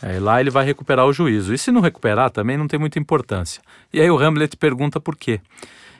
Aí 0.00 0.18
lá 0.20 0.40
ele 0.40 0.50
vai 0.50 0.64
recuperar 0.64 1.04
o 1.04 1.12
juízo. 1.12 1.52
E 1.52 1.58
se 1.58 1.72
não 1.72 1.80
recuperar, 1.80 2.30
também 2.30 2.56
não 2.56 2.68
tem 2.68 2.78
muita 2.78 2.98
importância. 2.98 3.60
E 3.92 4.00
aí 4.00 4.10
o 4.10 4.18
Hamlet 4.18 4.56
pergunta 4.56 5.00
por 5.00 5.16
quê. 5.16 5.40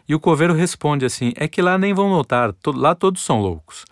E 0.09 0.15
o 0.15 0.21
coveiro 0.21 0.55
responde 0.55 1.05
assim: 1.05 1.33
é 1.37 1.47
que 1.47 1.61
lá 1.61 1.77
nem 1.77 1.93
vão 1.93 2.09
notar, 2.09 2.55
lá 2.69 2.95
todos 2.95 3.23
são 3.23 3.41
loucos. 3.41 3.85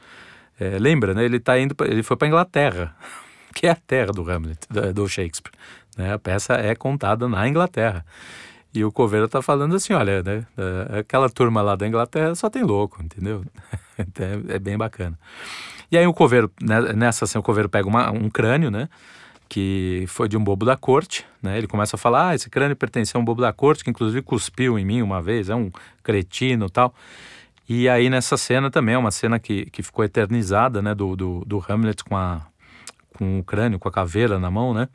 É, 0.59 0.79
lembra, 0.79 1.15
né? 1.15 1.25
Ele 1.25 1.39
tá 1.39 1.59
indo, 1.59 1.75
pra, 1.75 1.87
ele 1.87 2.03
foi 2.03 2.17
para 2.17 2.29
Inglaterra, 2.29 2.95
que 3.55 3.67
é 3.67 3.71
a 3.71 3.77
terra 3.77 4.13
do 4.13 4.29
Hamlet, 4.29 4.61
do, 4.95 5.09
Shakespeare. 5.09 5.53
Né? 5.97 6.13
A 6.13 6.19
peça 6.19 6.55
é 6.55 6.75
contada 6.75 7.29
na 7.29 7.47
Inglaterra. 7.49 8.05
E 8.73 8.85
o 8.85 8.93
Coveiro 8.93 9.27
tá 9.27 9.41
falando 9.41 9.75
assim, 9.75 9.95
olha, 9.95 10.23
né? 10.23 10.47
É, 10.57 10.99
aquela 10.99 11.31
turma 11.31 11.63
lá 11.63 11.77
da 11.77 11.87
Inglaterra 11.87 12.35
só 12.35 12.51
tem 12.51 12.63
louco, 12.63 13.03
entendeu? 13.03 13.45
Então, 13.99 14.27
é, 14.27 14.57
é 14.57 14.59
bem 14.59 14.77
bacana. 14.77 15.19
E 15.91 15.97
aí 15.97 16.07
o 16.07 16.13
coveiro, 16.13 16.51
né, 16.61 16.93
nessa 16.93 17.27
cena, 17.27 17.41
o 17.41 17.43
coveiro 17.43 17.67
pega 17.67 17.89
uma, 17.89 18.11
um 18.11 18.29
crânio, 18.29 18.71
né? 18.71 18.91
Que 19.49 20.05
foi 20.09 20.29
de 20.29 20.37
um 20.37 20.45
bobo 20.45 20.67
da 20.67 20.77
corte, 20.77 21.25
né? 21.41 21.57
Ele 21.57 21.67
começa 21.67 21.97
a 21.97 21.99
falar, 21.99 22.29
ah, 22.29 22.35
esse 22.35 22.51
crânio 22.51 22.77
pertencia 22.77 23.17
a 23.17 23.21
um 23.21 23.25
bobo 23.25 23.41
da 23.41 23.53
corte, 23.55 23.85
que 23.85 23.89
inclusive 23.89 24.21
cuspiu 24.21 24.79
em 24.79 24.85
mim 24.85 25.01
uma 25.01 25.23
vez, 25.23 25.49
é 25.49 25.55
um 25.55 25.71
cretino 26.03 26.69
tal. 26.69 26.95
E 27.69 27.89
aí 27.89 28.09
nessa 28.09 28.37
cena 28.37 28.71
também, 28.71 28.95
é 28.95 28.99
uma 28.99 29.11
cena 29.11 29.39
que, 29.39 29.67
que 29.67 29.83
ficou 29.83 30.05
eternizada, 30.05 30.81
né? 30.81 30.95
Do, 30.95 31.17
do, 31.17 31.45
do 31.45 31.65
Hamlet 31.69 32.05
com, 32.05 32.17
a, 32.17 32.47
com 33.15 33.41
o 33.41 33.45
crânio, 33.45 33.79
com 33.79 33.89
a 33.89 33.93
caveira 33.93 34.39
na 34.39 34.51
mão, 34.51 34.73
né? 34.73 34.89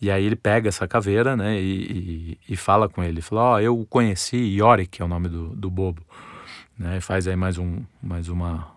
E 0.00 0.10
aí 0.10 0.24
ele 0.24 0.36
pega 0.36 0.68
essa 0.68 0.86
caveira, 0.86 1.36
né, 1.36 1.60
e, 1.60 2.38
e, 2.48 2.52
e 2.52 2.56
fala 2.56 2.88
com 2.88 3.02
ele. 3.02 3.20
Fala, 3.20 3.42
ó, 3.42 3.54
oh, 3.54 3.60
eu 3.60 3.86
conheci 3.90 4.36
Yorick, 4.36 5.02
é 5.02 5.04
o 5.04 5.08
nome 5.08 5.28
do, 5.28 5.48
do 5.56 5.68
bobo. 5.68 6.02
Né, 6.78 7.00
faz 7.00 7.26
aí 7.26 7.34
mais, 7.34 7.58
um, 7.58 7.82
mais 8.00 8.28
uma, 8.28 8.68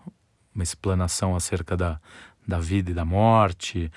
uma 0.52 0.64
explanação 0.64 1.36
acerca 1.36 1.76
da, 1.76 2.00
da 2.46 2.58
vida 2.58 2.90
e 2.90 2.94
da 2.94 3.04
morte. 3.04 3.90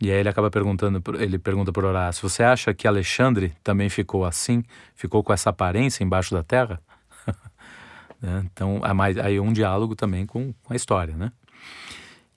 E 0.00 0.10
aí 0.10 0.20
ele 0.20 0.28
acaba 0.28 0.50
perguntando, 0.50 1.02
ele 1.18 1.38
pergunta 1.38 1.72
por 1.72 1.84
Horácio, 1.84 2.28
você 2.28 2.44
acha 2.44 2.72
que 2.72 2.86
Alexandre 2.86 3.52
também 3.64 3.88
ficou 3.88 4.24
assim? 4.24 4.62
Ficou 4.94 5.24
com 5.24 5.32
essa 5.32 5.50
aparência 5.50 6.04
embaixo 6.04 6.32
da 6.32 6.44
terra? 6.44 6.80
Né? 8.20 8.44
Então, 8.52 8.80
aí 9.22 9.38
um 9.40 9.52
diálogo 9.52 9.94
também 9.94 10.26
com, 10.26 10.52
com 10.62 10.72
a 10.72 10.76
história, 10.76 11.16
né? 11.16 11.32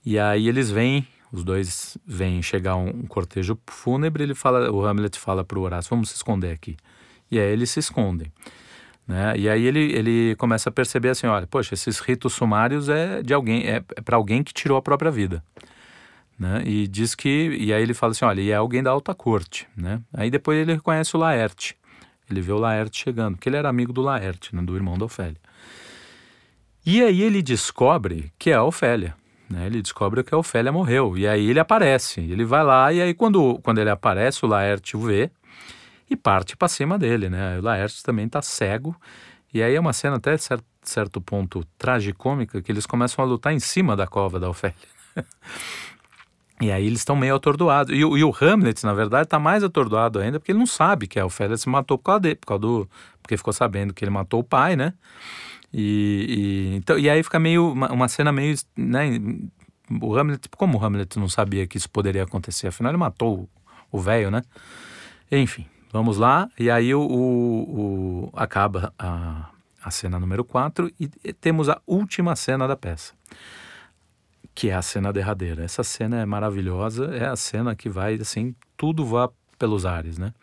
E 0.05 0.17
aí 0.17 0.47
eles 0.47 0.71
vêm 0.71 1.07
os 1.31 1.43
dois 1.43 1.97
vêm 2.05 2.41
chegar 2.41 2.75
um, 2.75 2.89
um 2.89 3.05
cortejo 3.07 3.57
fúnebre, 3.67 4.23
ele 4.23 4.35
fala, 4.35 4.69
o 4.69 4.85
Hamlet 4.85 5.17
fala 5.17 5.43
para 5.43 5.57
o 5.57 5.61
Horácio, 5.61 5.89
vamos 5.89 6.09
se 6.09 6.15
esconder 6.15 6.51
aqui. 6.51 6.75
E 7.29 7.39
aí 7.39 7.51
eles 7.51 7.69
se 7.69 7.79
escondem. 7.79 8.31
Né? 9.07 9.38
E 9.38 9.50
aí 9.50 9.65
ele, 9.65 9.93
ele 9.93 10.35
começa 10.35 10.69
a 10.69 10.71
perceber 10.71 11.09
assim, 11.09 11.27
olha, 11.27 11.47
poxa, 11.47 11.73
esses 11.73 12.00
ritos 12.00 12.33
sumários 12.33 12.89
é 12.89 13.23
de 13.23 13.33
alguém, 13.33 13.65
é, 13.65 13.77
é 13.95 14.01
para 14.01 14.17
alguém 14.17 14.43
que 14.43 14.53
tirou 14.53 14.77
a 14.77 14.81
própria 14.81 15.09
vida. 15.09 15.41
Né? 16.38 16.63
E 16.65 16.88
diz 16.88 17.15
que, 17.15 17.55
e 17.57 17.73
aí 17.73 17.81
ele 17.81 17.93
fala 17.93 18.11
assim, 18.11 18.25
olha, 18.25 18.41
e 18.41 18.51
é 18.51 18.55
alguém 18.55 18.83
da 18.83 18.91
alta 18.91 19.13
corte, 19.13 19.67
né? 19.77 20.01
Aí 20.11 20.29
depois 20.31 20.57
ele 20.57 20.73
reconhece 20.73 21.15
o 21.15 21.19
Laerte. 21.19 21.77
Ele 22.29 22.41
vê 22.41 22.51
o 22.51 22.57
Laerte 22.57 22.97
chegando, 22.97 23.35
porque 23.35 23.47
ele 23.47 23.57
era 23.57 23.69
amigo 23.69 23.93
do 23.93 24.01
Laerte, 24.01 24.55
né? 24.55 24.61
do 24.61 24.75
irmão 24.75 24.97
da 24.97 25.05
Ofélia. 25.05 25.38
E 26.85 27.01
aí 27.03 27.21
ele 27.21 27.41
descobre 27.41 28.31
que 28.39 28.50
é 28.50 28.55
a 28.55 28.63
Ofélia. 28.63 29.15
Né? 29.50 29.67
Ele 29.67 29.81
descobre 29.81 30.23
que 30.23 30.33
a 30.33 30.38
Ofélia 30.38 30.71
morreu. 30.71 31.17
E 31.17 31.27
aí 31.27 31.50
ele 31.50 31.59
aparece. 31.59 32.21
Ele 32.21 32.45
vai 32.45 32.63
lá, 32.63 32.91
e 32.91 33.01
aí 33.01 33.13
quando, 33.13 33.59
quando 33.61 33.79
ele 33.79 33.89
aparece, 33.89 34.45
o 34.45 34.47
Laerte 34.47 34.97
o 34.97 35.01
vê 35.01 35.29
e 36.09 36.15
parte 36.15 36.57
para 36.57 36.67
cima 36.67 36.97
dele. 36.97 37.29
Né? 37.29 37.59
O 37.59 37.61
Laerte 37.61 38.01
também 38.01 38.25
está 38.25 38.41
cego. 38.41 38.95
E 39.53 39.61
aí 39.61 39.75
é 39.75 39.79
uma 39.79 39.93
cena 39.93 40.15
até 40.15 40.35
certo, 40.38 40.65
certo 40.81 41.21
ponto 41.21 41.63
tragicômica 41.77 42.61
que 42.61 42.71
eles 42.71 42.85
começam 42.85 43.23
a 43.23 43.27
lutar 43.27 43.53
em 43.53 43.59
cima 43.59 43.95
da 43.95 44.07
cova 44.07 44.39
da 44.39 44.50
Ofélia. 44.50 44.75
e 46.61 46.71
aí 46.71 46.88
eles 46.88 47.00
estão 47.00 47.15
meio 47.15 47.35
atordoados. 47.35 47.93
E, 47.93 48.00
e, 48.00 48.23
o 48.23 48.33
Hamlet, 48.41 48.83
na 48.85 48.93
verdade, 48.93 49.25
está 49.25 49.38
mais 49.38 49.63
atordoado 49.63 50.19
ainda 50.19 50.39
porque 50.39 50.51
ele 50.51 50.59
não 50.59 50.65
sabe 50.65 51.05
que 51.05 51.19
a 51.19 51.25
Ofélia 51.25 51.57
se 51.57 51.69
matou 51.69 51.97
por 51.97 52.05
causa 52.05 52.21
dele, 52.21 52.35
por 52.35 52.47
causa 52.47 52.61
do, 52.61 52.89
porque 53.21 53.38
ficou 53.38 53.53
sabendo 53.53 53.93
que 53.93 54.03
ele 54.03 54.11
matou 54.11 54.39
o 54.39 54.43
pai, 54.43 54.75
né? 54.75 54.93
E, 55.73 56.71
e, 56.73 56.75
então, 56.75 56.99
e 56.99 57.09
aí 57.09 57.23
fica 57.23 57.39
meio 57.39 57.71
uma, 57.71 57.91
uma 57.91 58.07
cena 58.07 58.31
meio, 58.31 58.55
né, 58.75 59.19
o 60.01 60.15
Hamlet, 60.15 60.49
como 60.49 60.77
o 60.77 60.83
Hamlet 60.83 61.17
não 61.17 61.29
sabia 61.29 61.65
que 61.67 61.77
isso 61.77 61.89
poderia 61.89 62.23
acontecer, 62.23 62.67
afinal 62.67 62.91
ele 62.91 62.97
matou 62.97 63.49
o 63.91 63.99
velho, 63.99 64.31
né? 64.31 64.41
Enfim, 65.31 65.65
vamos 65.91 66.17
lá. 66.17 66.49
E 66.57 66.69
aí 66.69 66.93
o, 66.93 67.01
o, 67.01 68.25
o 68.25 68.29
acaba 68.33 68.93
a, 68.97 69.49
a 69.83 69.91
cena 69.91 70.19
número 70.19 70.43
4 70.43 70.91
e, 70.99 71.09
e 71.23 71.33
temos 71.33 71.69
a 71.69 71.81
última 71.85 72.35
cena 72.35 72.67
da 72.67 72.75
peça, 72.75 73.13
que 74.53 74.69
é 74.69 74.75
a 74.75 74.81
cena 74.81 75.11
derradeira. 75.11 75.63
Essa 75.63 75.83
cena 75.83 76.21
é 76.21 76.25
maravilhosa, 76.25 77.05
é 77.15 77.27
a 77.27 77.35
cena 77.35 77.75
que 77.75 77.89
vai 77.89 78.15
assim, 78.15 78.55
tudo 78.77 79.05
vá 79.05 79.29
pelos 79.57 79.85
ares, 79.85 80.17
né? 80.17 80.33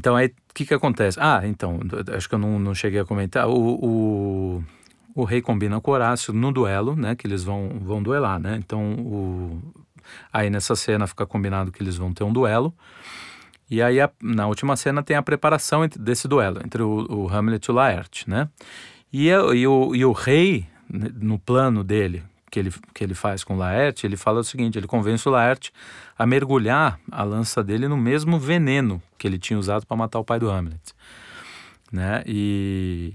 Então 0.00 0.16
aí 0.16 0.28
o 0.28 0.54
que, 0.54 0.64
que 0.64 0.72
acontece? 0.72 1.18
Ah, 1.20 1.42
então, 1.44 1.78
acho 2.16 2.26
que 2.26 2.34
eu 2.34 2.38
não, 2.38 2.58
não 2.58 2.74
cheguei 2.74 3.00
a 3.00 3.04
comentar. 3.04 3.46
O, 3.46 3.54
o, 3.54 4.64
o, 5.14 5.24
rei 5.24 5.42
combina 5.42 5.78
com 5.78 5.90
Horácio 5.90 6.32
no 6.32 6.50
duelo, 6.50 6.96
né? 6.96 7.14
Que 7.14 7.26
eles 7.26 7.44
vão, 7.44 7.68
vão 7.82 8.02
duelar, 8.02 8.40
né? 8.40 8.56
Então, 8.56 8.94
o, 8.94 9.62
aí 10.32 10.48
nessa 10.48 10.74
cena 10.74 11.06
fica 11.06 11.26
combinado 11.26 11.70
que 11.70 11.82
eles 11.82 11.98
vão 11.98 12.14
ter 12.14 12.24
um 12.24 12.32
duelo. 12.32 12.74
E 13.70 13.82
aí 13.82 14.00
a, 14.00 14.10
na 14.22 14.46
última 14.46 14.74
cena 14.74 15.02
tem 15.02 15.16
a 15.16 15.22
preparação 15.22 15.86
desse 15.98 16.26
duelo 16.26 16.60
entre 16.64 16.82
o, 16.82 17.06
o 17.08 17.28
Hamlet 17.28 17.66
e 17.66 17.70
o 17.70 17.74
Laerte, 17.74 18.28
né? 18.28 18.48
E, 19.12 19.28
e, 19.28 19.66
o, 19.66 19.94
e 19.94 20.02
o 20.02 20.12
rei, 20.12 20.66
no 20.88 21.38
plano 21.38 21.84
dele, 21.84 22.22
que 22.50 22.58
ele, 22.58 22.72
que 22.92 23.04
ele 23.04 23.14
faz 23.14 23.44
com 23.44 23.54
o 23.54 23.58
Laerte, 23.58 24.06
ele 24.06 24.16
fala 24.16 24.40
o 24.40 24.44
seguinte: 24.44 24.78
ele 24.78 24.86
convence 24.86 25.28
o 25.28 25.32
Laerte 25.32 25.72
a 26.18 26.26
mergulhar 26.26 26.98
a 27.10 27.22
lança 27.22 27.62
dele 27.62 27.88
no 27.88 27.96
mesmo 27.96 28.38
veneno 28.38 29.00
que 29.16 29.26
ele 29.26 29.38
tinha 29.38 29.58
usado 29.58 29.86
para 29.86 29.96
matar 29.96 30.18
o 30.18 30.24
pai 30.24 30.38
do 30.38 30.50
Hamlet. 30.50 30.94
Né? 31.92 32.22
E, 32.26 33.14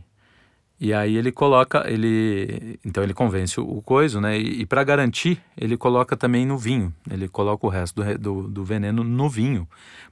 e 0.79 0.93
aí 0.93 1.15
ele 1.15 1.31
coloca, 1.31 1.89
ele 1.89 2.79
então 2.83 3.03
ele 3.03 3.13
convence 3.13 3.59
o, 3.59 3.81
coiso, 3.81 4.19
né? 4.19 4.37
E, 4.37 4.61
e 4.61 4.65
para 4.65 4.83
garantir, 4.83 5.41
ele 5.57 5.77
coloca 5.77 6.17
também 6.17 6.45
no 6.45 6.57
vinho. 6.57 6.93
Ele 7.09 7.27
coloca 7.27 7.65
o 7.65 7.69
resto 7.69 8.03
do, 8.03 8.17
do, 8.17 8.47
do, 8.47 8.63
veneno 8.63 9.03
no 9.03 9.29
vinho, 9.29 9.67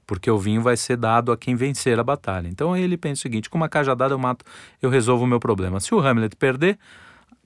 porque 0.08 0.32
o 0.32 0.38
vinho 0.38 0.62
vai 0.62 0.77
ser 0.77 0.98
dado 0.98 1.32
a 1.32 1.38
quem 1.38 1.56
vencer 1.56 2.00
a 2.00 2.03
batalha. 2.03 2.48
Então 2.48 2.75
ele 2.75 2.98
pensa 2.98 3.20
o 3.20 3.22
seguinte: 3.24 3.50
com 3.50 3.58
uma 3.58 3.70
cajadada 3.70 4.13
eu 4.13 4.20
mato, 4.20 4.46
eu 4.82 4.89
resolvo 4.89 5.25
o 5.25 5.27
meu 5.27 5.39
problema. 5.39 5.80
Se 5.80 5.94
o 5.94 6.00
Hamlet 6.00 6.36
perder, 6.36 6.77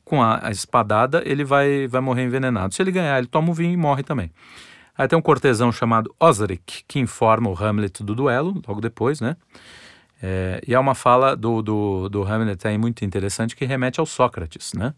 com 0.07 0.23
a, 0.23 0.49
espadada, 0.49 1.21
ele 1.25 1.43
vai, 1.43 1.85
vai 1.87 1.99
morrer 1.99 2.23
envenenado. 2.23 2.73
Se 2.73 2.81
ele 2.81 2.91
ganhar, 2.91 3.17
ele 3.17 3.27
toma 3.27 3.51
o 3.51 3.53
vinho 3.53 3.73
e 3.73 3.77
morre 3.77 4.03
também. 4.03 4.31
Aí 4.97 5.07
tem 5.07 5.19
um 5.19 5.21
cortesão 5.21 5.71
chamado 5.71 6.13
Osric, 6.19 6.83
que 6.87 6.97
informa 6.97 7.49
o 7.49 7.53
Hamlet 7.53 8.03
do 8.03 8.15
duelo, 8.15 8.61
logo 8.65 8.79
depois, 8.79 9.19
né? 9.19 9.35
É, 10.23 10.61
e 10.65 10.73
é 10.73 10.79
uma 10.79 10.95
fala 10.95 11.35
do, 11.35 11.61
do, 11.61 12.09
do 12.09 12.23
Hamlet 12.23 12.67
aí 12.67 12.77
muito 12.77 13.05
interessante 13.05 13.55
que 13.55 13.65
remete 13.65 13.99
ao 13.99 14.05
Sócrates, 14.05 14.73
né? 14.73 14.93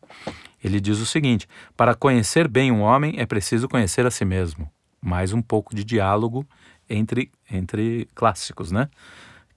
Ele 0.64 0.80
diz 0.80 1.00
o 1.00 1.06
seguinte: 1.06 1.48
para 1.76 1.94
conhecer 1.96 2.48
bem 2.48 2.72
um 2.72 2.82
homem 2.82 3.16
é 3.18 3.26
preciso 3.26 3.68
conhecer 3.68 4.06
a 4.06 4.12
si 4.12 4.24
mesmo. 4.24 4.70
Mais 5.02 5.34
um 5.34 5.42
pouco 5.42 5.76
de 5.76 5.84
diálogo 5.84 6.46
entre, 6.90 7.32
entre 7.52 8.08
clássicos, 8.16 8.72
né? 8.72 8.90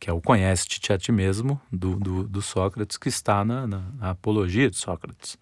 Que 0.02 0.11
é 0.11 0.12
o 0.12 0.21
Conhece-te 0.21 0.92
a 0.92 0.99
ti 0.99 1.12
mesmo, 1.12 1.61
do, 1.71 1.94
do, 1.94 2.25
do, 2.25 2.42
Sócrates, 2.42 2.97
que 2.97 3.09
está 3.09 3.44
na, 3.44 3.68
na, 3.68 3.78
na, 4.00 4.11
Apologia 4.11 4.68
de 4.68 4.76
Sócrates, 4.76 5.38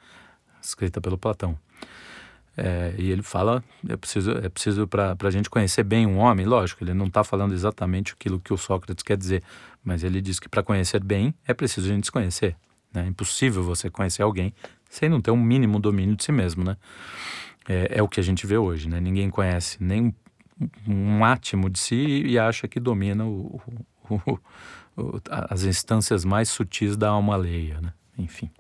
escrita 0.61 1.01
pelo 1.01 1.17
Platão. 1.17 1.59
É, 2.55 2.95
e 2.99 3.11
ele 3.11 3.23
fala, 3.23 3.65
é 3.89 3.97
preciso, 3.97 4.33
é 4.33 4.51
preciso 4.51 4.87
para 4.87 5.17
a 5.19 5.31
gente 5.31 5.49
conhecer 5.49 5.83
bem 5.83 6.07
um 6.07 6.19
homem, 6.19 6.45
lógico, 6.45 6.85
ele 6.85 6.93
não 6.93 7.07
está 7.07 7.25
falando 7.25 7.55
exatamente 7.55 8.13
aquilo 8.13 8.39
que 8.39 8.53
o 8.53 8.59
Sócrates 8.59 9.03
quer 9.03 9.17
dizer, 9.17 9.43
mas 9.83 10.05
ele 10.05 10.21
diz 10.21 10.39
que 10.39 10.47
para 10.47 10.63
conhecer 10.63 11.03
bem 11.03 11.33
é 11.47 11.55
preciso 11.55 11.89
a 11.89 11.95
gente 11.95 12.05
se 12.05 12.13
conhecer. 12.13 12.55
Né? 12.93 13.05
É 13.07 13.09
impossível 13.09 13.63
você 13.63 13.89
conhecer 13.89 14.21
alguém 14.21 14.53
sem 14.91 15.09
não 15.09 15.23
ter 15.23 15.31
um 15.31 15.43
mínimo 15.43 15.81
domínio 15.81 16.17
de 16.17 16.23
si 16.23 16.33
mesmo, 16.33 16.63
né? 16.65 16.77
É, 17.67 17.99
é 17.99 18.03
o 18.03 18.09
que 18.09 18.21
a 18.21 18.23
gente 18.23 18.47
vê 18.47 18.59
hoje, 18.59 18.91
né? 18.91 19.01
Ninguém 19.01 19.31
conhece 19.31 19.79
nem 19.81 20.15
um, 20.87 20.93
um 20.93 21.25
átimo 21.25 21.71
de 21.71 21.79
si 21.79 22.25
e 22.27 22.39
acha 22.39 22.69
que 22.69 22.79
domina 22.79 23.25
o, 23.25 23.57
o, 23.57 23.87
o, 24.11 25.21
as 25.31 25.65
instâncias 25.65 26.25
mais 26.25 26.49
sutis 26.49 26.97
da 26.97 27.11
alma 27.11 27.35
alheia, 27.35 27.81
né? 27.81 27.93
Enfim. 28.19 28.51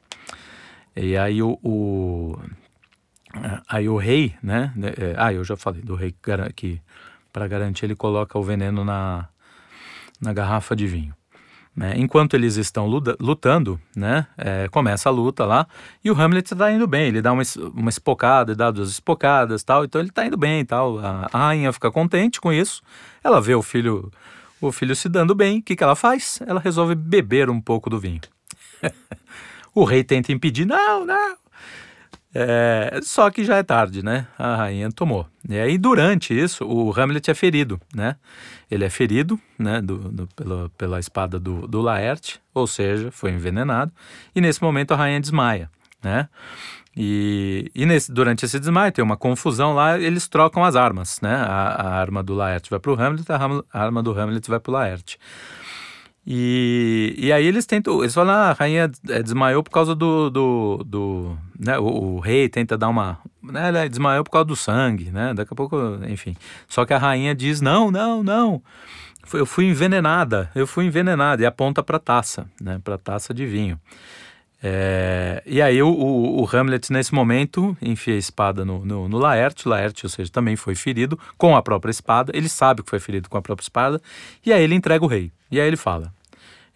E 0.96 1.16
aí 1.16 1.42
o, 1.42 1.58
o 1.62 2.38
aí 3.68 3.88
o 3.88 3.96
rei, 3.96 4.34
né? 4.42 4.72
É, 4.98 5.14
ah, 5.16 5.32
eu 5.32 5.44
já 5.44 5.56
falei 5.56 5.82
do 5.82 5.94
rei 5.94 6.14
que 6.54 6.80
para 7.32 7.46
garantir 7.46 7.86
ele 7.86 7.94
coloca 7.94 8.38
o 8.38 8.42
veneno 8.42 8.84
na, 8.84 9.28
na 10.20 10.32
garrafa 10.32 10.74
de 10.74 10.86
vinho. 10.86 11.14
Né? 11.74 11.94
Enquanto 11.96 12.34
eles 12.34 12.56
estão 12.56 12.86
lutando, 12.86 13.80
né? 13.94 14.26
É, 14.36 14.68
começa 14.68 15.08
a 15.08 15.12
luta 15.12 15.46
lá 15.46 15.66
e 16.04 16.10
o 16.10 16.20
Hamlet 16.20 16.52
está 16.52 16.70
indo 16.72 16.86
bem. 16.86 17.08
Ele 17.08 17.22
dá 17.22 17.32
uma, 17.32 17.42
uma 17.74 17.88
espocada, 17.88 18.56
dá 18.56 18.70
duas 18.70 18.90
espocadas, 18.90 19.62
tal. 19.62 19.84
Então 19.84 20.00
ele 20.00 20.10
está 20.10 20.26
indo 20.26 20.36
bem, 20.36 20.64
tal. 20.64 20.98
A, 20.98 21.28
a 21.32 21.38
rainha 21.38 21.72
fica 21.72 21.90
contente 21.90 22.40
com 22.40 22.52
isso. 22.52 22.82
Ela 23.22 23.40
vê 23.40 23.54
o 23.54 23.62
filho 23.62 24.10
o 24.60 24.72
filho 24.72 24.94
se 24.94 25.08
dando 25.08 25.34
bem, 25.34 25.58
o 25.58 25.62
que, 25.62 25.76
que 25.76 25.82
ela 25.82 25.96
faz? 25.96 26.40
Ela 26.46 26.60
resolve 26.60 26.94
beber 26.94 27.48
um 27.48 27.60
pouco 27.60 27.88
do 27.88 27.98
vinho. 27.98 28.20
o 29.74 29.84
rei 29.84 30.04
tenta 30.04 30.32
impedir, 30.32 30.66
não, 30.66 31.04
não. 31.04 31.36
É, 32.32 33.00
só 33.02 33.28
que 33.28 33.44
já 33.44 33.56
é 33.56 33.62
tarde, 33.62 34.04
né? 34.04 34.26
A 34.38 34.54
rainha 34.54 34.90
tomou. 34.92 35.26
E 35.48 35.58
aí, 35.58 35.76
durante 35.76 36.38
isso, 36.38 36.64
o 36.64 36.92
Hamlet 36.92 37.28
é 37.30 37.34
ferido, 37.34 37.80
né? 37.92 38.16
Ele 38.70 38.84
é 38.84 38.90
ferido, 38.90 39.38
né? 39.58 39.80
Do, 39.80 39.98
do, 39.98 40.26
pela, 40.28 40.68
pela 40.78 41.00
espada 41.00 41.40
do, 41.40 41.66
do 41.66 41.80
Laerte, 41.80 42.40
ou 42.54 42.66
seja, 42.66 43.10
foi 43.10 43.32
envenenado. 43.32 43.92
E 44.34 44.40
nesse 44.40 44.62
momento 44.62 44.92
a 44.92 44.96
rainha 44.96 45.20
desmaia, 45.20 45.68
né? 46.02 46.28
E, 46.96 47.70
e 47.74 47.86
nesse, 47.86 48.12
durante 48.12 48.44
esse 48.44 48.58
desmaio 48.58 48.90
tem 48.90 49.04
uma 49.04 49.16
confusão 49.16 49.74
lá, 49.74 49.98
eles 49.98 50.26
trocam 50.26 50.64
as 50.64 50.74
armas, 50.74 51.20
né? 51.20 51.34
A, 51.34 51.82
a 51.82 51.94
arma 51.94 52.22
do 52.22 52.34
Laerte 52.34 52.68
vai 52.68 52.80
para 52.80 52.90
o 52.90 53.00
Hamlet, 53.00 53.24
a 53.30 53.78
arma 53.78 54.02
do 54.02 54.18
Hamlet 54.18 54.50
vai 54.50 54.58
para 54.58 54.70
o 54.70 54.74
Laerte. 54.74 55.18
E, 56.26 57.14
e 57.16 57.32
aí 57.32 57.46
eles 57.46 57.64
tentam, 57.64 58.00
eles 58.02 58.12
falam, 58.12 58.34
ah, 58.34 58.50
a 58.50 58.52
rainha 58.52 58.90
é, 59.08 59.22
desmaiou 59.22 59.62
por 59.62 59.70
causa 59.70 59.94
do, 59.94 60.28
do, 60.28 60.84
do 60.84 61.38
né, 61.58 61.78
o, 61.78 62.16
o, 62.16 62.20
rei 62.20 62.48
tenta 62.48 62.76
dar 62.76 62.88
uma, 62.88 63.18
né, 63.42 63.68
ele 63.68 63.88
desmaiou 63.88 64.22
por 64.22 64.30
causa 64.30 64.44
do 64.44 64.56
sangue, 64.56 65.10
né? 65.10 65.32
Daqui 65.32 65.52
a 65.52 65.56
pouco, 65.56 65.76
enfim. 66.08 66.36
Só 66.68 66.84
que 66.84 66.92
a 66.92 66.98
rainha 66.98 67.34
diz: 67.34 67.60
não, 67.60 67.90
não, 67.90 68.22
não. 68.22 68.62
Eu 69.32 69.46
fui 69.46 69.66
envenenada, 69.66 70.50
eu 70.54 70.66
fui 70.66 70.84
envenenada 70.86 71.42
e 71.42 71.46
aponta 71.46 71.82
para 71.82 71.98
taça, 71.98 72.46
né? 72.60 72.80
Para 72.82 72.98
taça 72.98 73.32
de 73.32 73.46
vinho. 73.46 73.80
É, 74.62 75.42
e 75.46 75.62
aí 75.62 75.82
o, 75.82 75.88
o, 75.88 76.42
o, 76.42 76.56
Hamlet, 76.56 76.92
nesse 76.92 77.14
momento, 77.14 77.76
enfia 77.80 78.14
a 78.14 78.18
espada 78.18 78.64
no, 78.64 78.84
no, 78.84 79.08
no 79.08 79.18
Laerte. 79.18 79.68
Laerte, 79.68 80.04
ou 80.04 80.10
seja, 80.10 80.30
também 80.30 80.56
foi 80.56 80.74
ferido 80.74 81.18
com 81.38 81.56
a 81.56 81.62
própria 81.62 81.90
espada. 81.90 82.32
Ele 82.34 82.48
sabe 82.48 82.82
que 82.82 82.90
foi 82.90 83.00
ferido 83.00 83.28
com 83.28 83.38
a 83.38 83.42
própria 83.42 83.64
espada. 83.64 84.00
E 84.44 84.52
aí 84.52 84.62
ele 84.62 84.74
entrega 84.74 85.04
o 85.04 85.08
rei. 85.08 85.32
E 85.50 85.60
aí 85.60 85.66
ele 85.66 85.76
fala. 85.76 86.12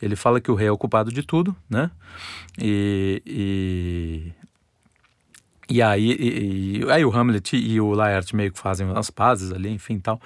Ele 0.00 0.16
fala 0.16 0.40
que 0.40 0.50
o 0.50 0.54
rei 0.54 0.68
é 0.68 0.72
o 0.72 0.78
culpado 0.78 1.12
de 1.12 1.22
tudo, 1.22 1.54
né? 1.68 1.90
E, 2.58 3.22
e, 3.24 4.32
e 5.68 5.82
aí, 5.82 6.10
e, 6.12 6.78
e, 6.80 6.90
aí 6.90 7.04
o 7.04 7.10
Hamlet 7.10 7.56
e 7.56 7.80
o 7.80 7.92
Laerte 7.92 8.34
meio 8.34 8.52
que 8.52 8.58
fazem 8.58 8.90
as 8.94 9.10
pazes 9.10 9.52
ali, 9.52 9.70
enfim 9.70 9.98
tal. 9.98 10.20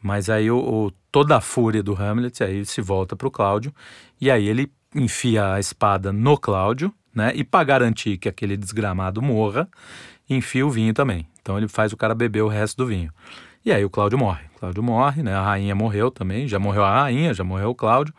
Mas 0.00 0.30
aí 0.30 0.50
o, 0.50 0.58
o 0.58 0.90
toda 1.10 1.36
a 1.36 1.40
fúria 1.40 1.82
do 1.82 1.94
Hamlet 1.94 2.42
aí 2.44 2.64
se 2.64 2.80
volta 2.80 3.16
para 3.16 3.26
o 3.26 3.30
Cláudio. 3.30 3.74
E 4.20 4.30
aí 4.30 4.46
ele 4.46 4.70
enfia 4.94 5.54
a 5.54 5.60
espada 5.60 6.12
no 6.12 6.36
Cláudio, 6.36 6.92
né? 7.14 7.32
E 7.34 7.44
para 7.44 7.64
garantir 7.64 8.16
que 8.16 8.28
aquele 8.28 8.56
desgramado 8.56 9.20
morra, 9.20 9.68
enfia 10.28 10.66
o 10.66 10.70
vinho 10.70 10.92
também. 10.92 11.26
Então 11.40 11.56
ele 11.56 11.68
faz 11.68 11.92
o 11.92 11.96
cara 11.96 12.14
beber 12.14 12.42
o 12.42 12.48
resto 12.48 12.76
do 12.76 12.86
vinho. 12.86 13.10
E 13.64 13.72
aí 13.72 13.84
o 13.84 13.90
Cláudio 13.90 14.18
morre. 14.18 14.44
Cláudio 14.58 14.82
morre, 14.82 15.22
né? 15.22 15.34
A 15.34 15.42
rainha 15.42 15.74
morreu 15.74 16.10
também, 16.10 16.48
já 16.48 16.58
morreu 16.58 16.84
a 16.84 17.02
rainha, 17.02 17.34
já 17.34 17.44
morreu 17.44 17.70
o 17.70 17.74
Cláudio, 17.74 18.14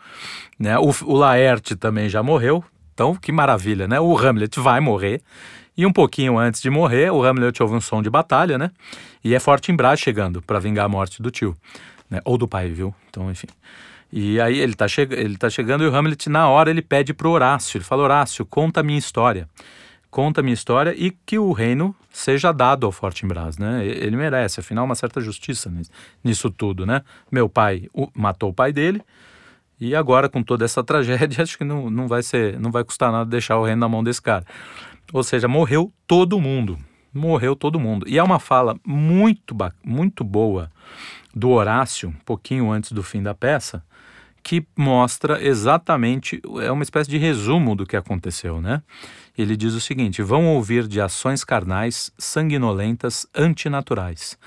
né? 0.58 0.78
O, 0.78 0.90
o 1.04 1.14
Laerte 1.14 1.76
também 1.76 2.08
já 2.08 2.22
morreu. 2.22 2.64
Então, 2.94 3.14
que 3.14 3.32
maravilha, 3.32 3.88
né? 3.88 3.98
O 3.98 4.16
Hamlet 4.16 4.60
vai 4.60 4.80
morrer. 4.80 5.22
E 5.76 5.86
um 5.86 5.92
pouquinho 5.92 6.38
antes 6.38 6.60
de 6.60 6.68
morrer, 6.68 7.10
o 7.10 7.24
Hamlet 7.24 7.62
ouve 7.62 7.74
um 7.74 7.80
som 7.80 8.02
de 8.02 8.10
batalha, 8.10 8.58
né? 8.58 8.70
E 9.24 9.34
é 9.34 9.40
Fortinbras 9.40 9.98
chegando 9.98 10.42
para 10.42 10.58
vingar 10.58 10.84
a 10.84 10.88
morte 10.88 11.22
do 11.22 11.30
tio, 11.30 11.56
né? 12.10 12.20
Ou 12.24 12.36
do 12.36 12.46
pai, 12.46 12.68
viu? 12.68 12.94
Então, 13.08 13.30
enfim. 13.30 13.48
E 14.12 14.40
aí 14.40 14.58
ele 14.58 14.72
está 14.72 14.86
tá 15.38 15.50
chegando 15.50 15.84
e 15.84 15.86
o 15.86 15.94
Hamlet, 15.94 16.28
na 16.28 16.48
hora, 16.48 16.70
ele 16.70 16.82
pede 16.82 17.14
para 17.14 17.28
Horácio. 17.28 17.78
Ele 17.78 17.84
fala: 17.84 18.02
Horácio, 18.02 18.44
conta 18.44 18.80
a 18.80 18.82
minha 18.82 18.98
história. 18.98 19.48
Conta 20.10 20.40
a 20.40 20.42
minha 20.42 20.54
história 20.54 20.92
e 20.96 21.12
que 21.12 21.38
o 21.38 21.52
reino 21.52 21.94
seja 22.12 22.50
dado 22.50 22.84
ao 22.84 22.90
Fortinbras, 22.90 23.56
né? 23.56 23.86
Ele 23.86 24.16
merece, 24.16 24.58
afinal, 24.58 24.84
uma 24.84 24.96
certa 24.96 25.20
justiça 25.20 25.72
nisso 26.24 26.50
tudo, 26.50 26.84
né? 26.84 27.02
Meu 27.30 27.48
pai 27.48 27.88
o, 27.94 28.08
matou 28.12 28.50
o 28.50 28.52
pai 28.52 28.72
dele 28.72 29.00
e 29.80 29.94
agora, 29.94 30.28
com 30.28 30.42
toda 30.42 30.64
essa 30.64 30.82
tragédia, 30.84 31.42
acho 31.42 31.56
que 31.56 31.64
não, 31.64 31.88
não, 31.88 32.06
vai 32.06 32.22
ser, 32.22 32.60
não 32.60 32.70
vai 32.70 32.84
custar 32.84 33.10
nada 33.10 33.28
deixar 33.28 33.56
o 33.56 33.64
reino 33.64 33.80
na 33.80 33.88
mão 33.88 34.04
desse 34.04 34.20
cara. 34.20 34.44
Ou 35.12 35.22
seja, 35.22 35.48
morreu 35.48 35.90
todo 36.06 36.38
mundo. 36.38 36.78
Morreu 37.12 37.56
todo 37.56 37.80
mundo. 37.80 38.06
E 38.06 38.18
é 38.18 38.22
uma 38.22 38.38
fala 38.38 38.76
muito, 38.84 39.56
muito 39.82 40.22
boa 40.22 40.70
do 41.34 41.48
Horácio, 41.50 42.10
um 42.10 42.24
pouquinho 42.24 42.70
antes 42.70 42.92
do 42.92 43.02
fim 43.02 43.22
da 43.22 43.34
peça, 43.34 43.82
que 44.42 44.66
mostra 44.76 45.42
exatamente, 45.44 46.40
é 46.62 46.70
uma 46.70 46.82
espécie 46.82 47.10
de 47.10 47.18
resumo 47.18 47.74
do 47.74 47.86
que 47.86 47.96
aconteceu, 47.96 48.60
né? 48.60 48.82
Ele 49.36 49.56
diz 49.56 49.74
o 49.74 49.80
seguinte: 49.80 50.22
vão 50.22 50.46
ouvir 50.48 50.86
de 50.86 51.00
ações 51.00 51.44
carnais, 51.44 52.12
sanguinolentas, 52.18 53.26
antinaturais, 53.34 54.38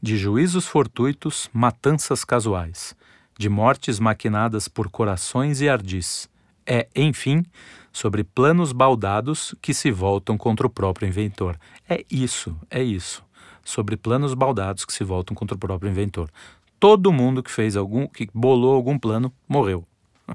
de 0.00 0.16
juízos 0.16 0.66
fortuitos, 0.66 1.50
matanças 1.52 2.24
casuais, 2.24 2.94
de 3.38 3.48
mortes 3.48 3.98
maquinadas 3.98 4.68
por 4.68 4.90
corações 4.90 5.60
e 5.60 5.68
ardis. 5.68 6.28
É, 6.66 6.86
enfim, 6.94 7.44
sobre 7.92 8.22
planos 8.22 8.72
baldados 8.72 9.54
que 9.60 9.74
se 9.74 9.90
voltam 9.90 10.38
contra 10.38 10.66
o 10.66 10.70
próprio 10.70 11.08
inventor. 11.08 11.58
É 11.88 12.04
isso, 12.10 12.56
é 12.70 12.82
isso. 12.82 13.24
Sobre 13.64 13.96
planos 13.96 14.34
baldados 14.34 14.84
que 14.84 14.92
se 14.92 15.04
voltam 15.04 15.34
contra 15.34 15.56
o 15.56 15.58
próprio 15.58 15.90
inventor 15.90 16.30
todo 16.80 17.12
mundo 17.12 17.42
que 17.42 17.50
fez 17.50 17.76
algum, 17.76 18.06
que 18.06 18.28
bolou 18.34 18.74
algum 18.74 18.98
plano, 18.98 19.32
morreu. 19.46 19.84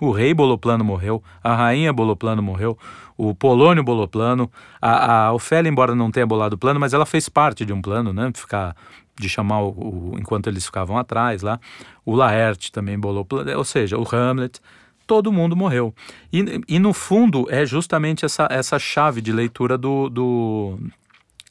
O 0.00 0.12
rei 0.12 0.32
bolou 0.32 0.56
plano, 0.56 0.82
morreu. 0.84 1.22
A 1.42 1.54
rainha 1.54 1.92
bolou 1.92 2.16
plano, 2.16 2.42
morreu. 2.42 2.78
O 3.16 3.34
Polônio 3.34 3.82
bolou 3.82 4.08
plano. 4.08 4.50
A, 4.80 5.26
a 5.26 5.32
Ofélia, 5.32 5.68
embora 5.68 5.94
não 5.94 6.10
tenha 6.10 6.26
bolado 6.26 6.56
plano, 6.56 6.80
mas 6.80 6.94
ela 6.94 7.04
fez 7.04 7.28
parte 7.28 7.66
de 7.66 7.72
um 7.72 7.82
plano, 7.82 8.12
né? 8.12 8.30
Ficar, 8.34 8.74
de 9.18 9.28
chamar 9.28 9.60
o, 9.60 10.12
o 10.12 10.16
enquanto 10.18 10.46
eles 10.46 10.64
ficavam 10.64 10.96
atrás 10.96 11.42
lá. 11.42 11.60
O 12.06 12.14
Laerte 12.14 12.72
também 12.72 12.98
bolou 12.98 13.24
plano. 13.24 13.58
Ou 13.58 13.64
seja, 13.64 13.98
o 13.98 14.06
Hamlet. 14.10 14.60
Todo 15.06 15.32
mundo 15.32 15.56
morreu. 15.56 15.94
E, 16.32 16.62
e 16.68 16.78
no 16.78 16.92
fundo 16.92 17.46
é 17.50 17.66
justamente 17.66 18.24
essa, 18.24 18.46
essa 18.50 18.78
chave 18.78 19.20
de 19.20 19.32
leitura 19.32 19.76
do, 19.76 20.08
do, 20.08 20.78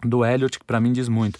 do 0.03 0.23
Eliot 0.23 0.59
que 0.59 0.65
para 0.65 0.79
mim 0.79 0.93
diz 0.93 1.09
muito 1.09 1.39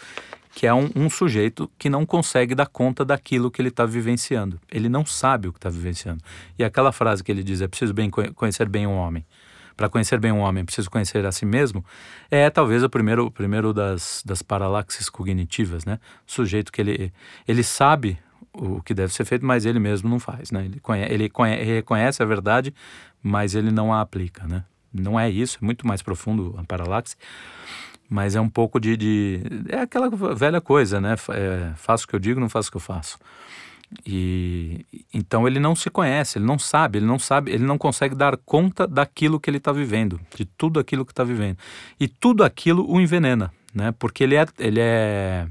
que 0.57 0.65
é 0.65 0.73
um, 0.73 0.89
um, 0.95 1.07
sujeito 1.07 1.69
que 1.77 1.87
não 1.87 2.03
consegue 2.03 2.55
dar 2.55 2.65
conta 2.65 3.05
daquilo 3.05 3.51
que 3.51 3.61
ele 3.61 3.69
está 3.69 3.85
vivenciando. 3.85 4.59
Ele 4.71 4.89
não 4.89 5.05
sabe 5.05 5.47
o 5.47 5.53
que 5.53 5.59
está 5.59 5.69
vivenciando. 5.69 6.19
E 6.57 6.63
aquela 6.63 6.91
frase 6.91 7.23
que 7.23 7.31
ele 7.31 7.43
diz, 7.43 7.61
é 7.61 7.67
preciso 7.67 7.93
bem 7.93 8.09
conhecer 8.09 8.67
bem 8.67 8.87
um 8.87 8.95
homem. 8.95 9.23
Para 9.75 9.87
conhecer 9.87 10.19
bem 10.19 10.31
um 10.31 10.39
homem, 10.39 10.63
é 10.63 10.65
preciso 10.65 10.89
conhecer 10.89 11.23
a 11.27 11.31
si 11.31 11.45
mesmo, 11.45 11.85
é 12.31 12.49
talvez 12.49 12.81
o 12.81 12.89
primeiro, 12.89 13.27
o 13.27 13.29
primeiro 13.29 13.71
das, 13.71 14.23
das 14.25 14.41
paralaxes 14.41 15.09
cognitivas, 15.09 15.85
né? 15.85 15.99
O 16.27 16.31
sujeito 16.31 16.71
que 16.71 16.81
ele, 16.81 17.13
ele 17.47 17.61
sabe 17.61 18.17
o 18.51 18.81
que 18.81 18.95
deve 18.95 19.13
ser 19.13 19.25
feito, 19.25 19.45
mas 19.45 19.63
ele 19.63 19.77
mesmo 19.77 20.09
não 20.09 20.19
faz, 20.19 20.49
né? 20.49 20.65
Ele, 20.65 20.79
conhece, 20.79 21.13
ele, 21.13 21.29
conhece, 21.29 21.61
ele 21.61 21.73
reconhece 21.75 22.23
a 22.23 22.25
verdade, 22.25 22.73
mas 23.21 23.53
ele 23.53 23.69
não 23.69 23.93
a 23.93 24.01
aplica, 24.01 24.47
né? 24.47 24.63
Não 24.91 25.19
é 25.19 25.29
isso, 25.29 25.59
é 25.61 25.63
muito 25.63 25.85
mais 25.85 26.01
profundo 26.01 26.55
a 26.57 26.63
paralaxe. 26.63 27.15
Mas 28.09 28.35
é 28.35 28.41
um 28.41 28.49
pouco 28.49 28.79
de, 28.79 28.95
de. 28.95 29.41
é 29.69 29.81
aquela 29.81 30.09
velha 30.09 30.61
coisa, 30.61 31.01
né? 31.01 31.15
É, 31.29 31.73
faço 31.75 32.05
o 32.05 32.07
que 32.07 32.15
eu 32.15 32.19
digo, 32.19 32.39
não 32.39 32.47
faço 32.47 32.69
o 32.69 32.71
que 32.71 32.77
eu 32.77 32.81
faço. 32.81 33.17
E 34.05 34.85
então 35.13 35.47
ele 35.47 35.59
não 35.59 35.75
se 35.75 35.89
conhece, 35.89 36.37
ele 36.37 36.45
não 36.45 36.59
sabe, 36.59 36.99
ele 36.99 37.05
não 37.05 37.17
sabe, 37.17 37.51
ele 37.51 37.63
não 37.63 37.77
consegue 37.77 38.15
dar 38.15 38.35
conta 38.37 38.85
daquilo 38.85 39.39
que 39.39 39.49
ele 39.49 39.57
está 39.57 39.71
vivendo, 39.71 40.19
de 40.35 40.45
tudo 40.45 40.79
aquilo 40.79 41.05
que 41.05 41.11
está 41.11 41.23
vivendo. 41.23 41.57
E 41.99 42.07
tudo 42.07 42.43
aquilo 42.43 42.89
o 42.89 42.99
envenena, 42.99 43.51
né? 43.73 43.93
Porque 43.97 44.23
ele 44.23 44.35
é, 44.35 44.45
ele 44.59 44.79
é, 44.81 45.47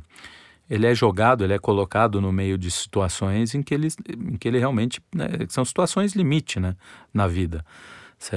ele 0.69 0.87
é 0.87 0.95
jogado, 0.95 1.45
ele 1.45 1.55
é 1.55 1.59
colocado 1.59 2.21
no 2.21 2.31
meio 2.31 2.59
de 2.59 2.71
situações 2.71 3.55
em 3.55 3.63
que 3.63 3.73
ele, 3.73 3.89
em 4.09 4.37
que 4.37 4.49
ele 4.49 4.59
realmente 4.59 5.01
né, 5.15 5.29
são 5.49 5.65
situações 5.65 6.15
limite, 6.15 6.61
né? 6.61 6.77
Na 7.13 7.27
vida. 7.27 7.65
Cê, 8.19 8.37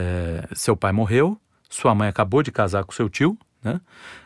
seu 0.54 0.78
pai 0.78 0.92
morreu, 0.94 1.38
sua 1.70 1.94
mãe 1.94 2.08
acabou 2.08 2.42
de 2.42 2.52
casar 2.52 2.84
com 2.86 2.92
seu 2.94 3.10
tio, 3.10 3.38
né? 3.64 3.82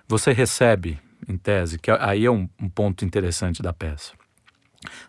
Você 0.08 0.32
recebe, 0.32 1.00
em 1.28 1.38
tese, 1.38 1.80
que 1.80 1.89
aí 1.91 2.26
é 2.26 2.32
um, 2.32 2.48
um 2.62 2.69
ponto 2.69 3.06
interessante 3.06 3.62
da 3.62 3.74
peça. 3.74 4.13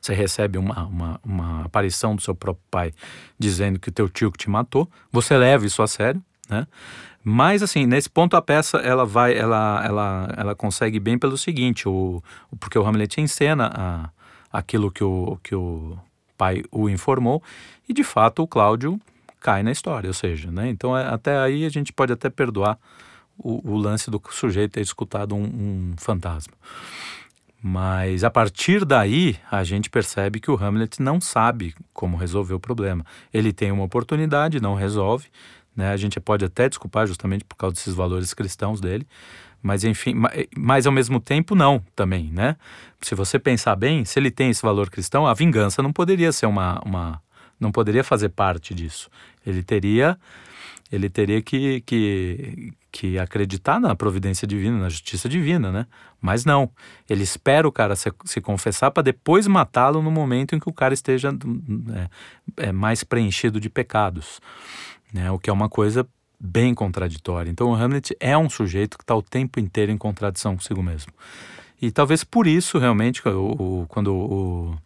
Você 0.00 0.14
recebe 0.14 0.58
uma, 0.58 0.84
uma, 0.84 1.20
uma, 1.24 1.64
aparição 1.64 2.14
do 2.14 2.22
seu 2.22 2.34
próprio 2.34 2.64
pai 2.70 2.92
dizendo 3.38 3.78
que 3.78 3.88
o 3.88 3.92
teu 3.92 4.08
tio 4.08 4.30
que 4.30 4.38
te 4.38 4.48
matou. 4.48 4.88
Você 5.10 5.36
leva 5.36 5.66
isso 5.66 5.82
a 5.82 5.88
sério, 5.88 6.22
né? 6.48 6.66
Mas 7.26 7.62
assim, 7.62 7.86
nesse 7.86 8.08
ponto 8.08 8.36
a 8.36 8.42
peça 8.42 8.76
ela 8.78 9.06
vai, 9.06 9.36
ela, 9.36 9.82
ela, 9.84 10.28
ela 10.36 10.54
consegue 10.54 11.00
bem 11.00 11.18
pelo 11.18 11.38
seguinte, 11.38 11.88
o, 11.88 12.22
porque 12.60 12.78
o 12.78 12.86
Hamlet 12.86 13.18
encena 13.18 13.72
a, 13.74 14.10
aquilo 14.52 14.90
que 14.90 15.02
o, 15.02 15.38
que 15.42 15.54
o 15.54 15.98
pai 16.36 16.62
o 16.70 16.88
informou 16.90 17.42
e 17.88 17.94
de 17.94 18.04
fato 18.04 18.42
o 18.42 18.46
Cláudio 18.46 19.00
cai 19.40 19.62
na 19.62 19.72
história, 19.72 20.08
ou 20.08 20.14
seja, 20.14 20.50
né? 20.50 20.68
Então 20.68 20.96
é, 20.96 21.06
até 21.06 21.38
aí 21.38 21.64
a 21.64 21.70
gente 21.70 21.94
pode 21.94 22.12
até 22.12 22.28
perdoar 22.28 22.78
o, 23.38 23.72
o 23.72 23.76
lance 23.76 24.10
do 24.10 24.20
sujeito 24.30 24.72
ter 24.72 24.80
escutado 24.80 25.34
um, 25.34 25.42
um 25.42 25.94
fantasma. 25.96 26.54
Mas 27.62 28.22
a 28.24 28.30
partir 28.30 28.84
daí, 28.84 29.36
a 29.50 29.64
gente 29.64 29.88
percebe 29.88 30.38
que 30.38 30.50
o 30.50 30.54
Hamlet 30.54 31.00
não 31.00 31.18
sabe 31.18 31.74
como 31.94 32.16
resolver 32.16 32.52
o 32.52 32.60
problema. 32.60 33.06
Ele 33.32 33.54
tem 33.54 33.72
uma 33.72 33.84
oportunidade, 33.84 34.60
não 34.60 34.74
resolve. 34.74 35.28
Né? 35.74 35.90
A 35.90 35.96
gente 35.96 36.20
pode 36.20 36.44
até 36.44 36.68
desculpar 36.68 37.06
justamente 37.06 37.44
por 37.44 37.56
causa 37.56 37.74
desses 37.74 37.94
valores 37.94 38.34
cristãos 38.34 38.82
dele. 38.82 39.06
Mas 39.62 39.82
enfim, 39.82 40.14
mas 40.54 40.86
ao 40.86 40.92
mesmo 40.92 41.18
tempo 41.18 41.54
não 41.54 41.82
também, 41.96 42.30
né? 42.30 42.54
Se 43.00 43.14
você 43.14 43.38
pensar 43.38 43.74
bem, 43.74 44.04
se 44.04 44.18
ele 44.18 44.30
tem 44.30 44.50
esse 44.50 44.60
valor 44.60 44.90
cristão, 44.90 45.26
a 45.26 45.32
vingança 45.32 45.82
não 45.82 45.90
poderia 45.90 46.30
ser 46.32 46.44
uma, 46.44 46.82
uma 46.84 47.22
não 47.58 47.72
poderia 47.72 48.04
fazer 48.04 48.28
parte 48.28 48.74
disso. 48.74 49.08
Ele 49.44 49.62
teria 49.62 50.18
ele 50.92 51.08
teria 51.08 51.40
que, 51.40 51.80
que, 51.80 52.72
que 52.94 53.18
acreditar 53.18 53.80
na 53.80 53.96
providência 53.96 54.46
divina, 54.46 54.78
na 54.78 54.88
justiça 54.88 55.28
divina, 55.28 55.72
né? 55.72 55.84
Mas 56.20 56.44
não. 56.44 56.70
Ele 57.10 57.24
espera 57.24 57.66
o 57.66 57.72
cara 57.72 57.96
se, 57.96 58.08
se 58.24 58.40
confessar 58.40 58.92
para 58.92 59.02
depois 59.02 59.48
matá-lo 59.48 60.00
no 60.00 60.12
momento 60.12 60.54
em 60.54 60.60
que 60.60 60.68
o 60.68 60.72
cara 60.72 60.94
esteja 60.94 61.30
é, 62.56 62.68
é, 62.68 62.72
mais 62.72 63.02
preenchido 63.02 63.58
de 63.58 63.68
pecados, 63.68 64.40
né? 65.12 65.28
O 65.32 65.40
que 65.40 65.50
é 65.50 65.52
uma 65.52 65.68
coisa 65.68 66.06
bem 66.38 66.72
contraditória. 66.72 67.50
Então 67.50 67.68
o 67.70 67.74
Hamlet 67.74 68.16
é 68.20 68.38
um 68.38 68.48
sujeito 68.48 68.96
que 68.96 69.02
está 69.02 69.16
o 69.16 69.22
tempo 69.22 69.58
inteiro 69.58 69.90
em 69.90 69.98
contradição 69.98 70.54
consigo 70.54 70.80
mesmo. 70.80 71.12
E 71.82 71.90
talvez 71.90 72.22
por 72.22 72.46
isso, 72.46 72.78
realmente, 72.78 73.28
o, 73.28 73.80
o, 73.82 73.86
quando 73.88 74.14
o, 74.14 74.78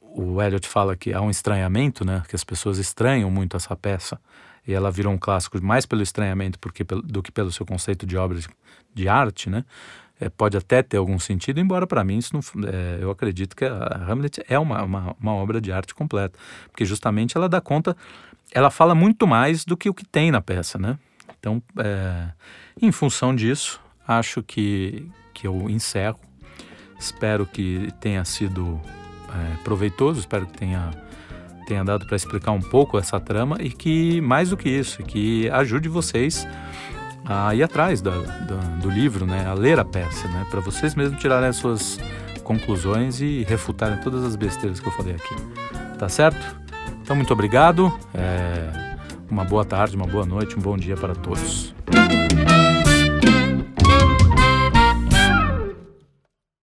o 0.00 0.36
fala 0.62 0.94
que 0.94 1.12
há 1.12 1.20
um 1.20 1.30
estranhamento, 1.30 2.04
né? 2.04 2.22
Que 2.28 2.36
as 2.36 2.44
pessoas 2.44 2.78
estranham 2.78 3.28
muito 3.28 3.56
essa 3.56 3.74
peça 3.74 4.20
e 4.66 4.72
ela 4.72 4.90
virou 4.90 5.12
um 5.12 5.18
clássico 5.18 5.62
mais 5.62 5.86
pelo 5.86 6.02
estranhamento 6.02 6.58
porque, 6.58 6.84
do 6.84 7.22
que 7.22 7.30
pelo 7.30 7.52
seu 7.52 7.66
conceito 7.66 8.06
de 8.06 8.16
obra 8.16 8.38
de 8.94 9.08
arte, 9.08 9.50
né? 9.50 9.64
é, 10.20 10.28
pode 10.28 10.56
até 10.56 10.82
ter 10.82 10.96
algum 10.96 11.18
sentido, 11.18 11.60
embora 11.60 11.86
para 11.86 12.04
mim 12.04 12.18
isso 12.18 12.32
não, 12.32 12.40
é, 12.68 12.98
eu 13.00 13.10
acredito 13.10 13.56
que 13.56 13.64
a 13.64 14.04
Hamlet 14.08 14.42
é 14.48 14.58
uma, 14.58 14.82
uma, 14.82 15.16
uma, 15.20 15.34
obra 15.34 15.60
de 15.60 15.72
arte 15.72 15.94
completa, 15.94 16.38
porque 16.70 16.84
justamente 16.84 17.36
ela 17.36 17.48
dá 17.48 17.60
conta, 17.60 17.96
ela 18.52 18.70
fala 18.70 18.94
muito 18.94 19.26
mais 19.26 19.64
do 19.64 19.76
que 19.76 19.88
o 19.88 19.94
que 19.94 20.04
tem 20.04 20.30
na 20.30 20.40
peça, 20.40 20.78
né? 20.78 20.98
Então, 21.38 21.62
é, 21.78 22.28
em 22.80 22.92
função 22.92 23.34
disso, 23.34 23.80
acho 24.06 24.42
que, 24.42 25.06
que 25.32 25.46
eu 25.46 25.68
encerro. 25.68 26.20
Espero 26.98 27.44
que 27.44 27.88
tenha 28.00 28.24
sido 28.24 28.80
é, 29.28 29.62
proveitoso, 29.62 30.20
espero 30.20 30.46
que 30.46 30.56
tenha, 30.56 30.90
tenha 31.64 31.84
dado 31.84 32.06
para 32.06 32.16
explicar 32.16 32.52
um 32.52 32.60
pouco 32.60 32.98
essa 32.98 33.18
trama 33.18 33.56
e 33.60 33.70
que, 33.70 34.20
mais 34.20 34.50
do 34.50 34.56
que 34.56 34.68
isso, 34.68 35.02
que 35.02 35.48
ajude 35.50 35.88
vocês 35.88 36.46
a 37.24 37.54
ir 37.54 37.62
atrás 37.62 38.02
do 38.02 38.90
livro, 38.90 39.24
né, 39.26 39.46
a 39.46 39.54
ler 39.54 39.78
a 39.78 39.84
peça, 39.84 40.28
né, 40.28 40.46
para 40.50 40.60
vocês 40.60 40.94
mesmos 40.94 41.20
tirarem 41.20 41.48
as 41.48 41.56
suas 41.56 41.98
conclusões 42.42 43.20
e 43.20 43.44
refutarem 43.48 43.98
todas 43.98 44.22
as 44.24 44.36
besteiras 44.36 44.78
que 44.78 44.86
eu 44.86 44.92
falei 44.92 45.14
aqui. 45.14 45.34
Tá 45.98 46.08
certo? 46.08 46.56
Então, 47.00 47.16
muito 47.16 47.32
obrigado. 47.32 47.92
É, 48.14 48.96
uma 49.30 49.44
boa 49.44 49.64
tarde, 49.64 49.96
uma 49.96 50.06
boa 50.06 50.26
noite, 50.26 50.58
um 50.58 50.62
bom 50.62 50.76
dia 50.76 50.96
para 50.96 51.14
todos. 51.14 51.74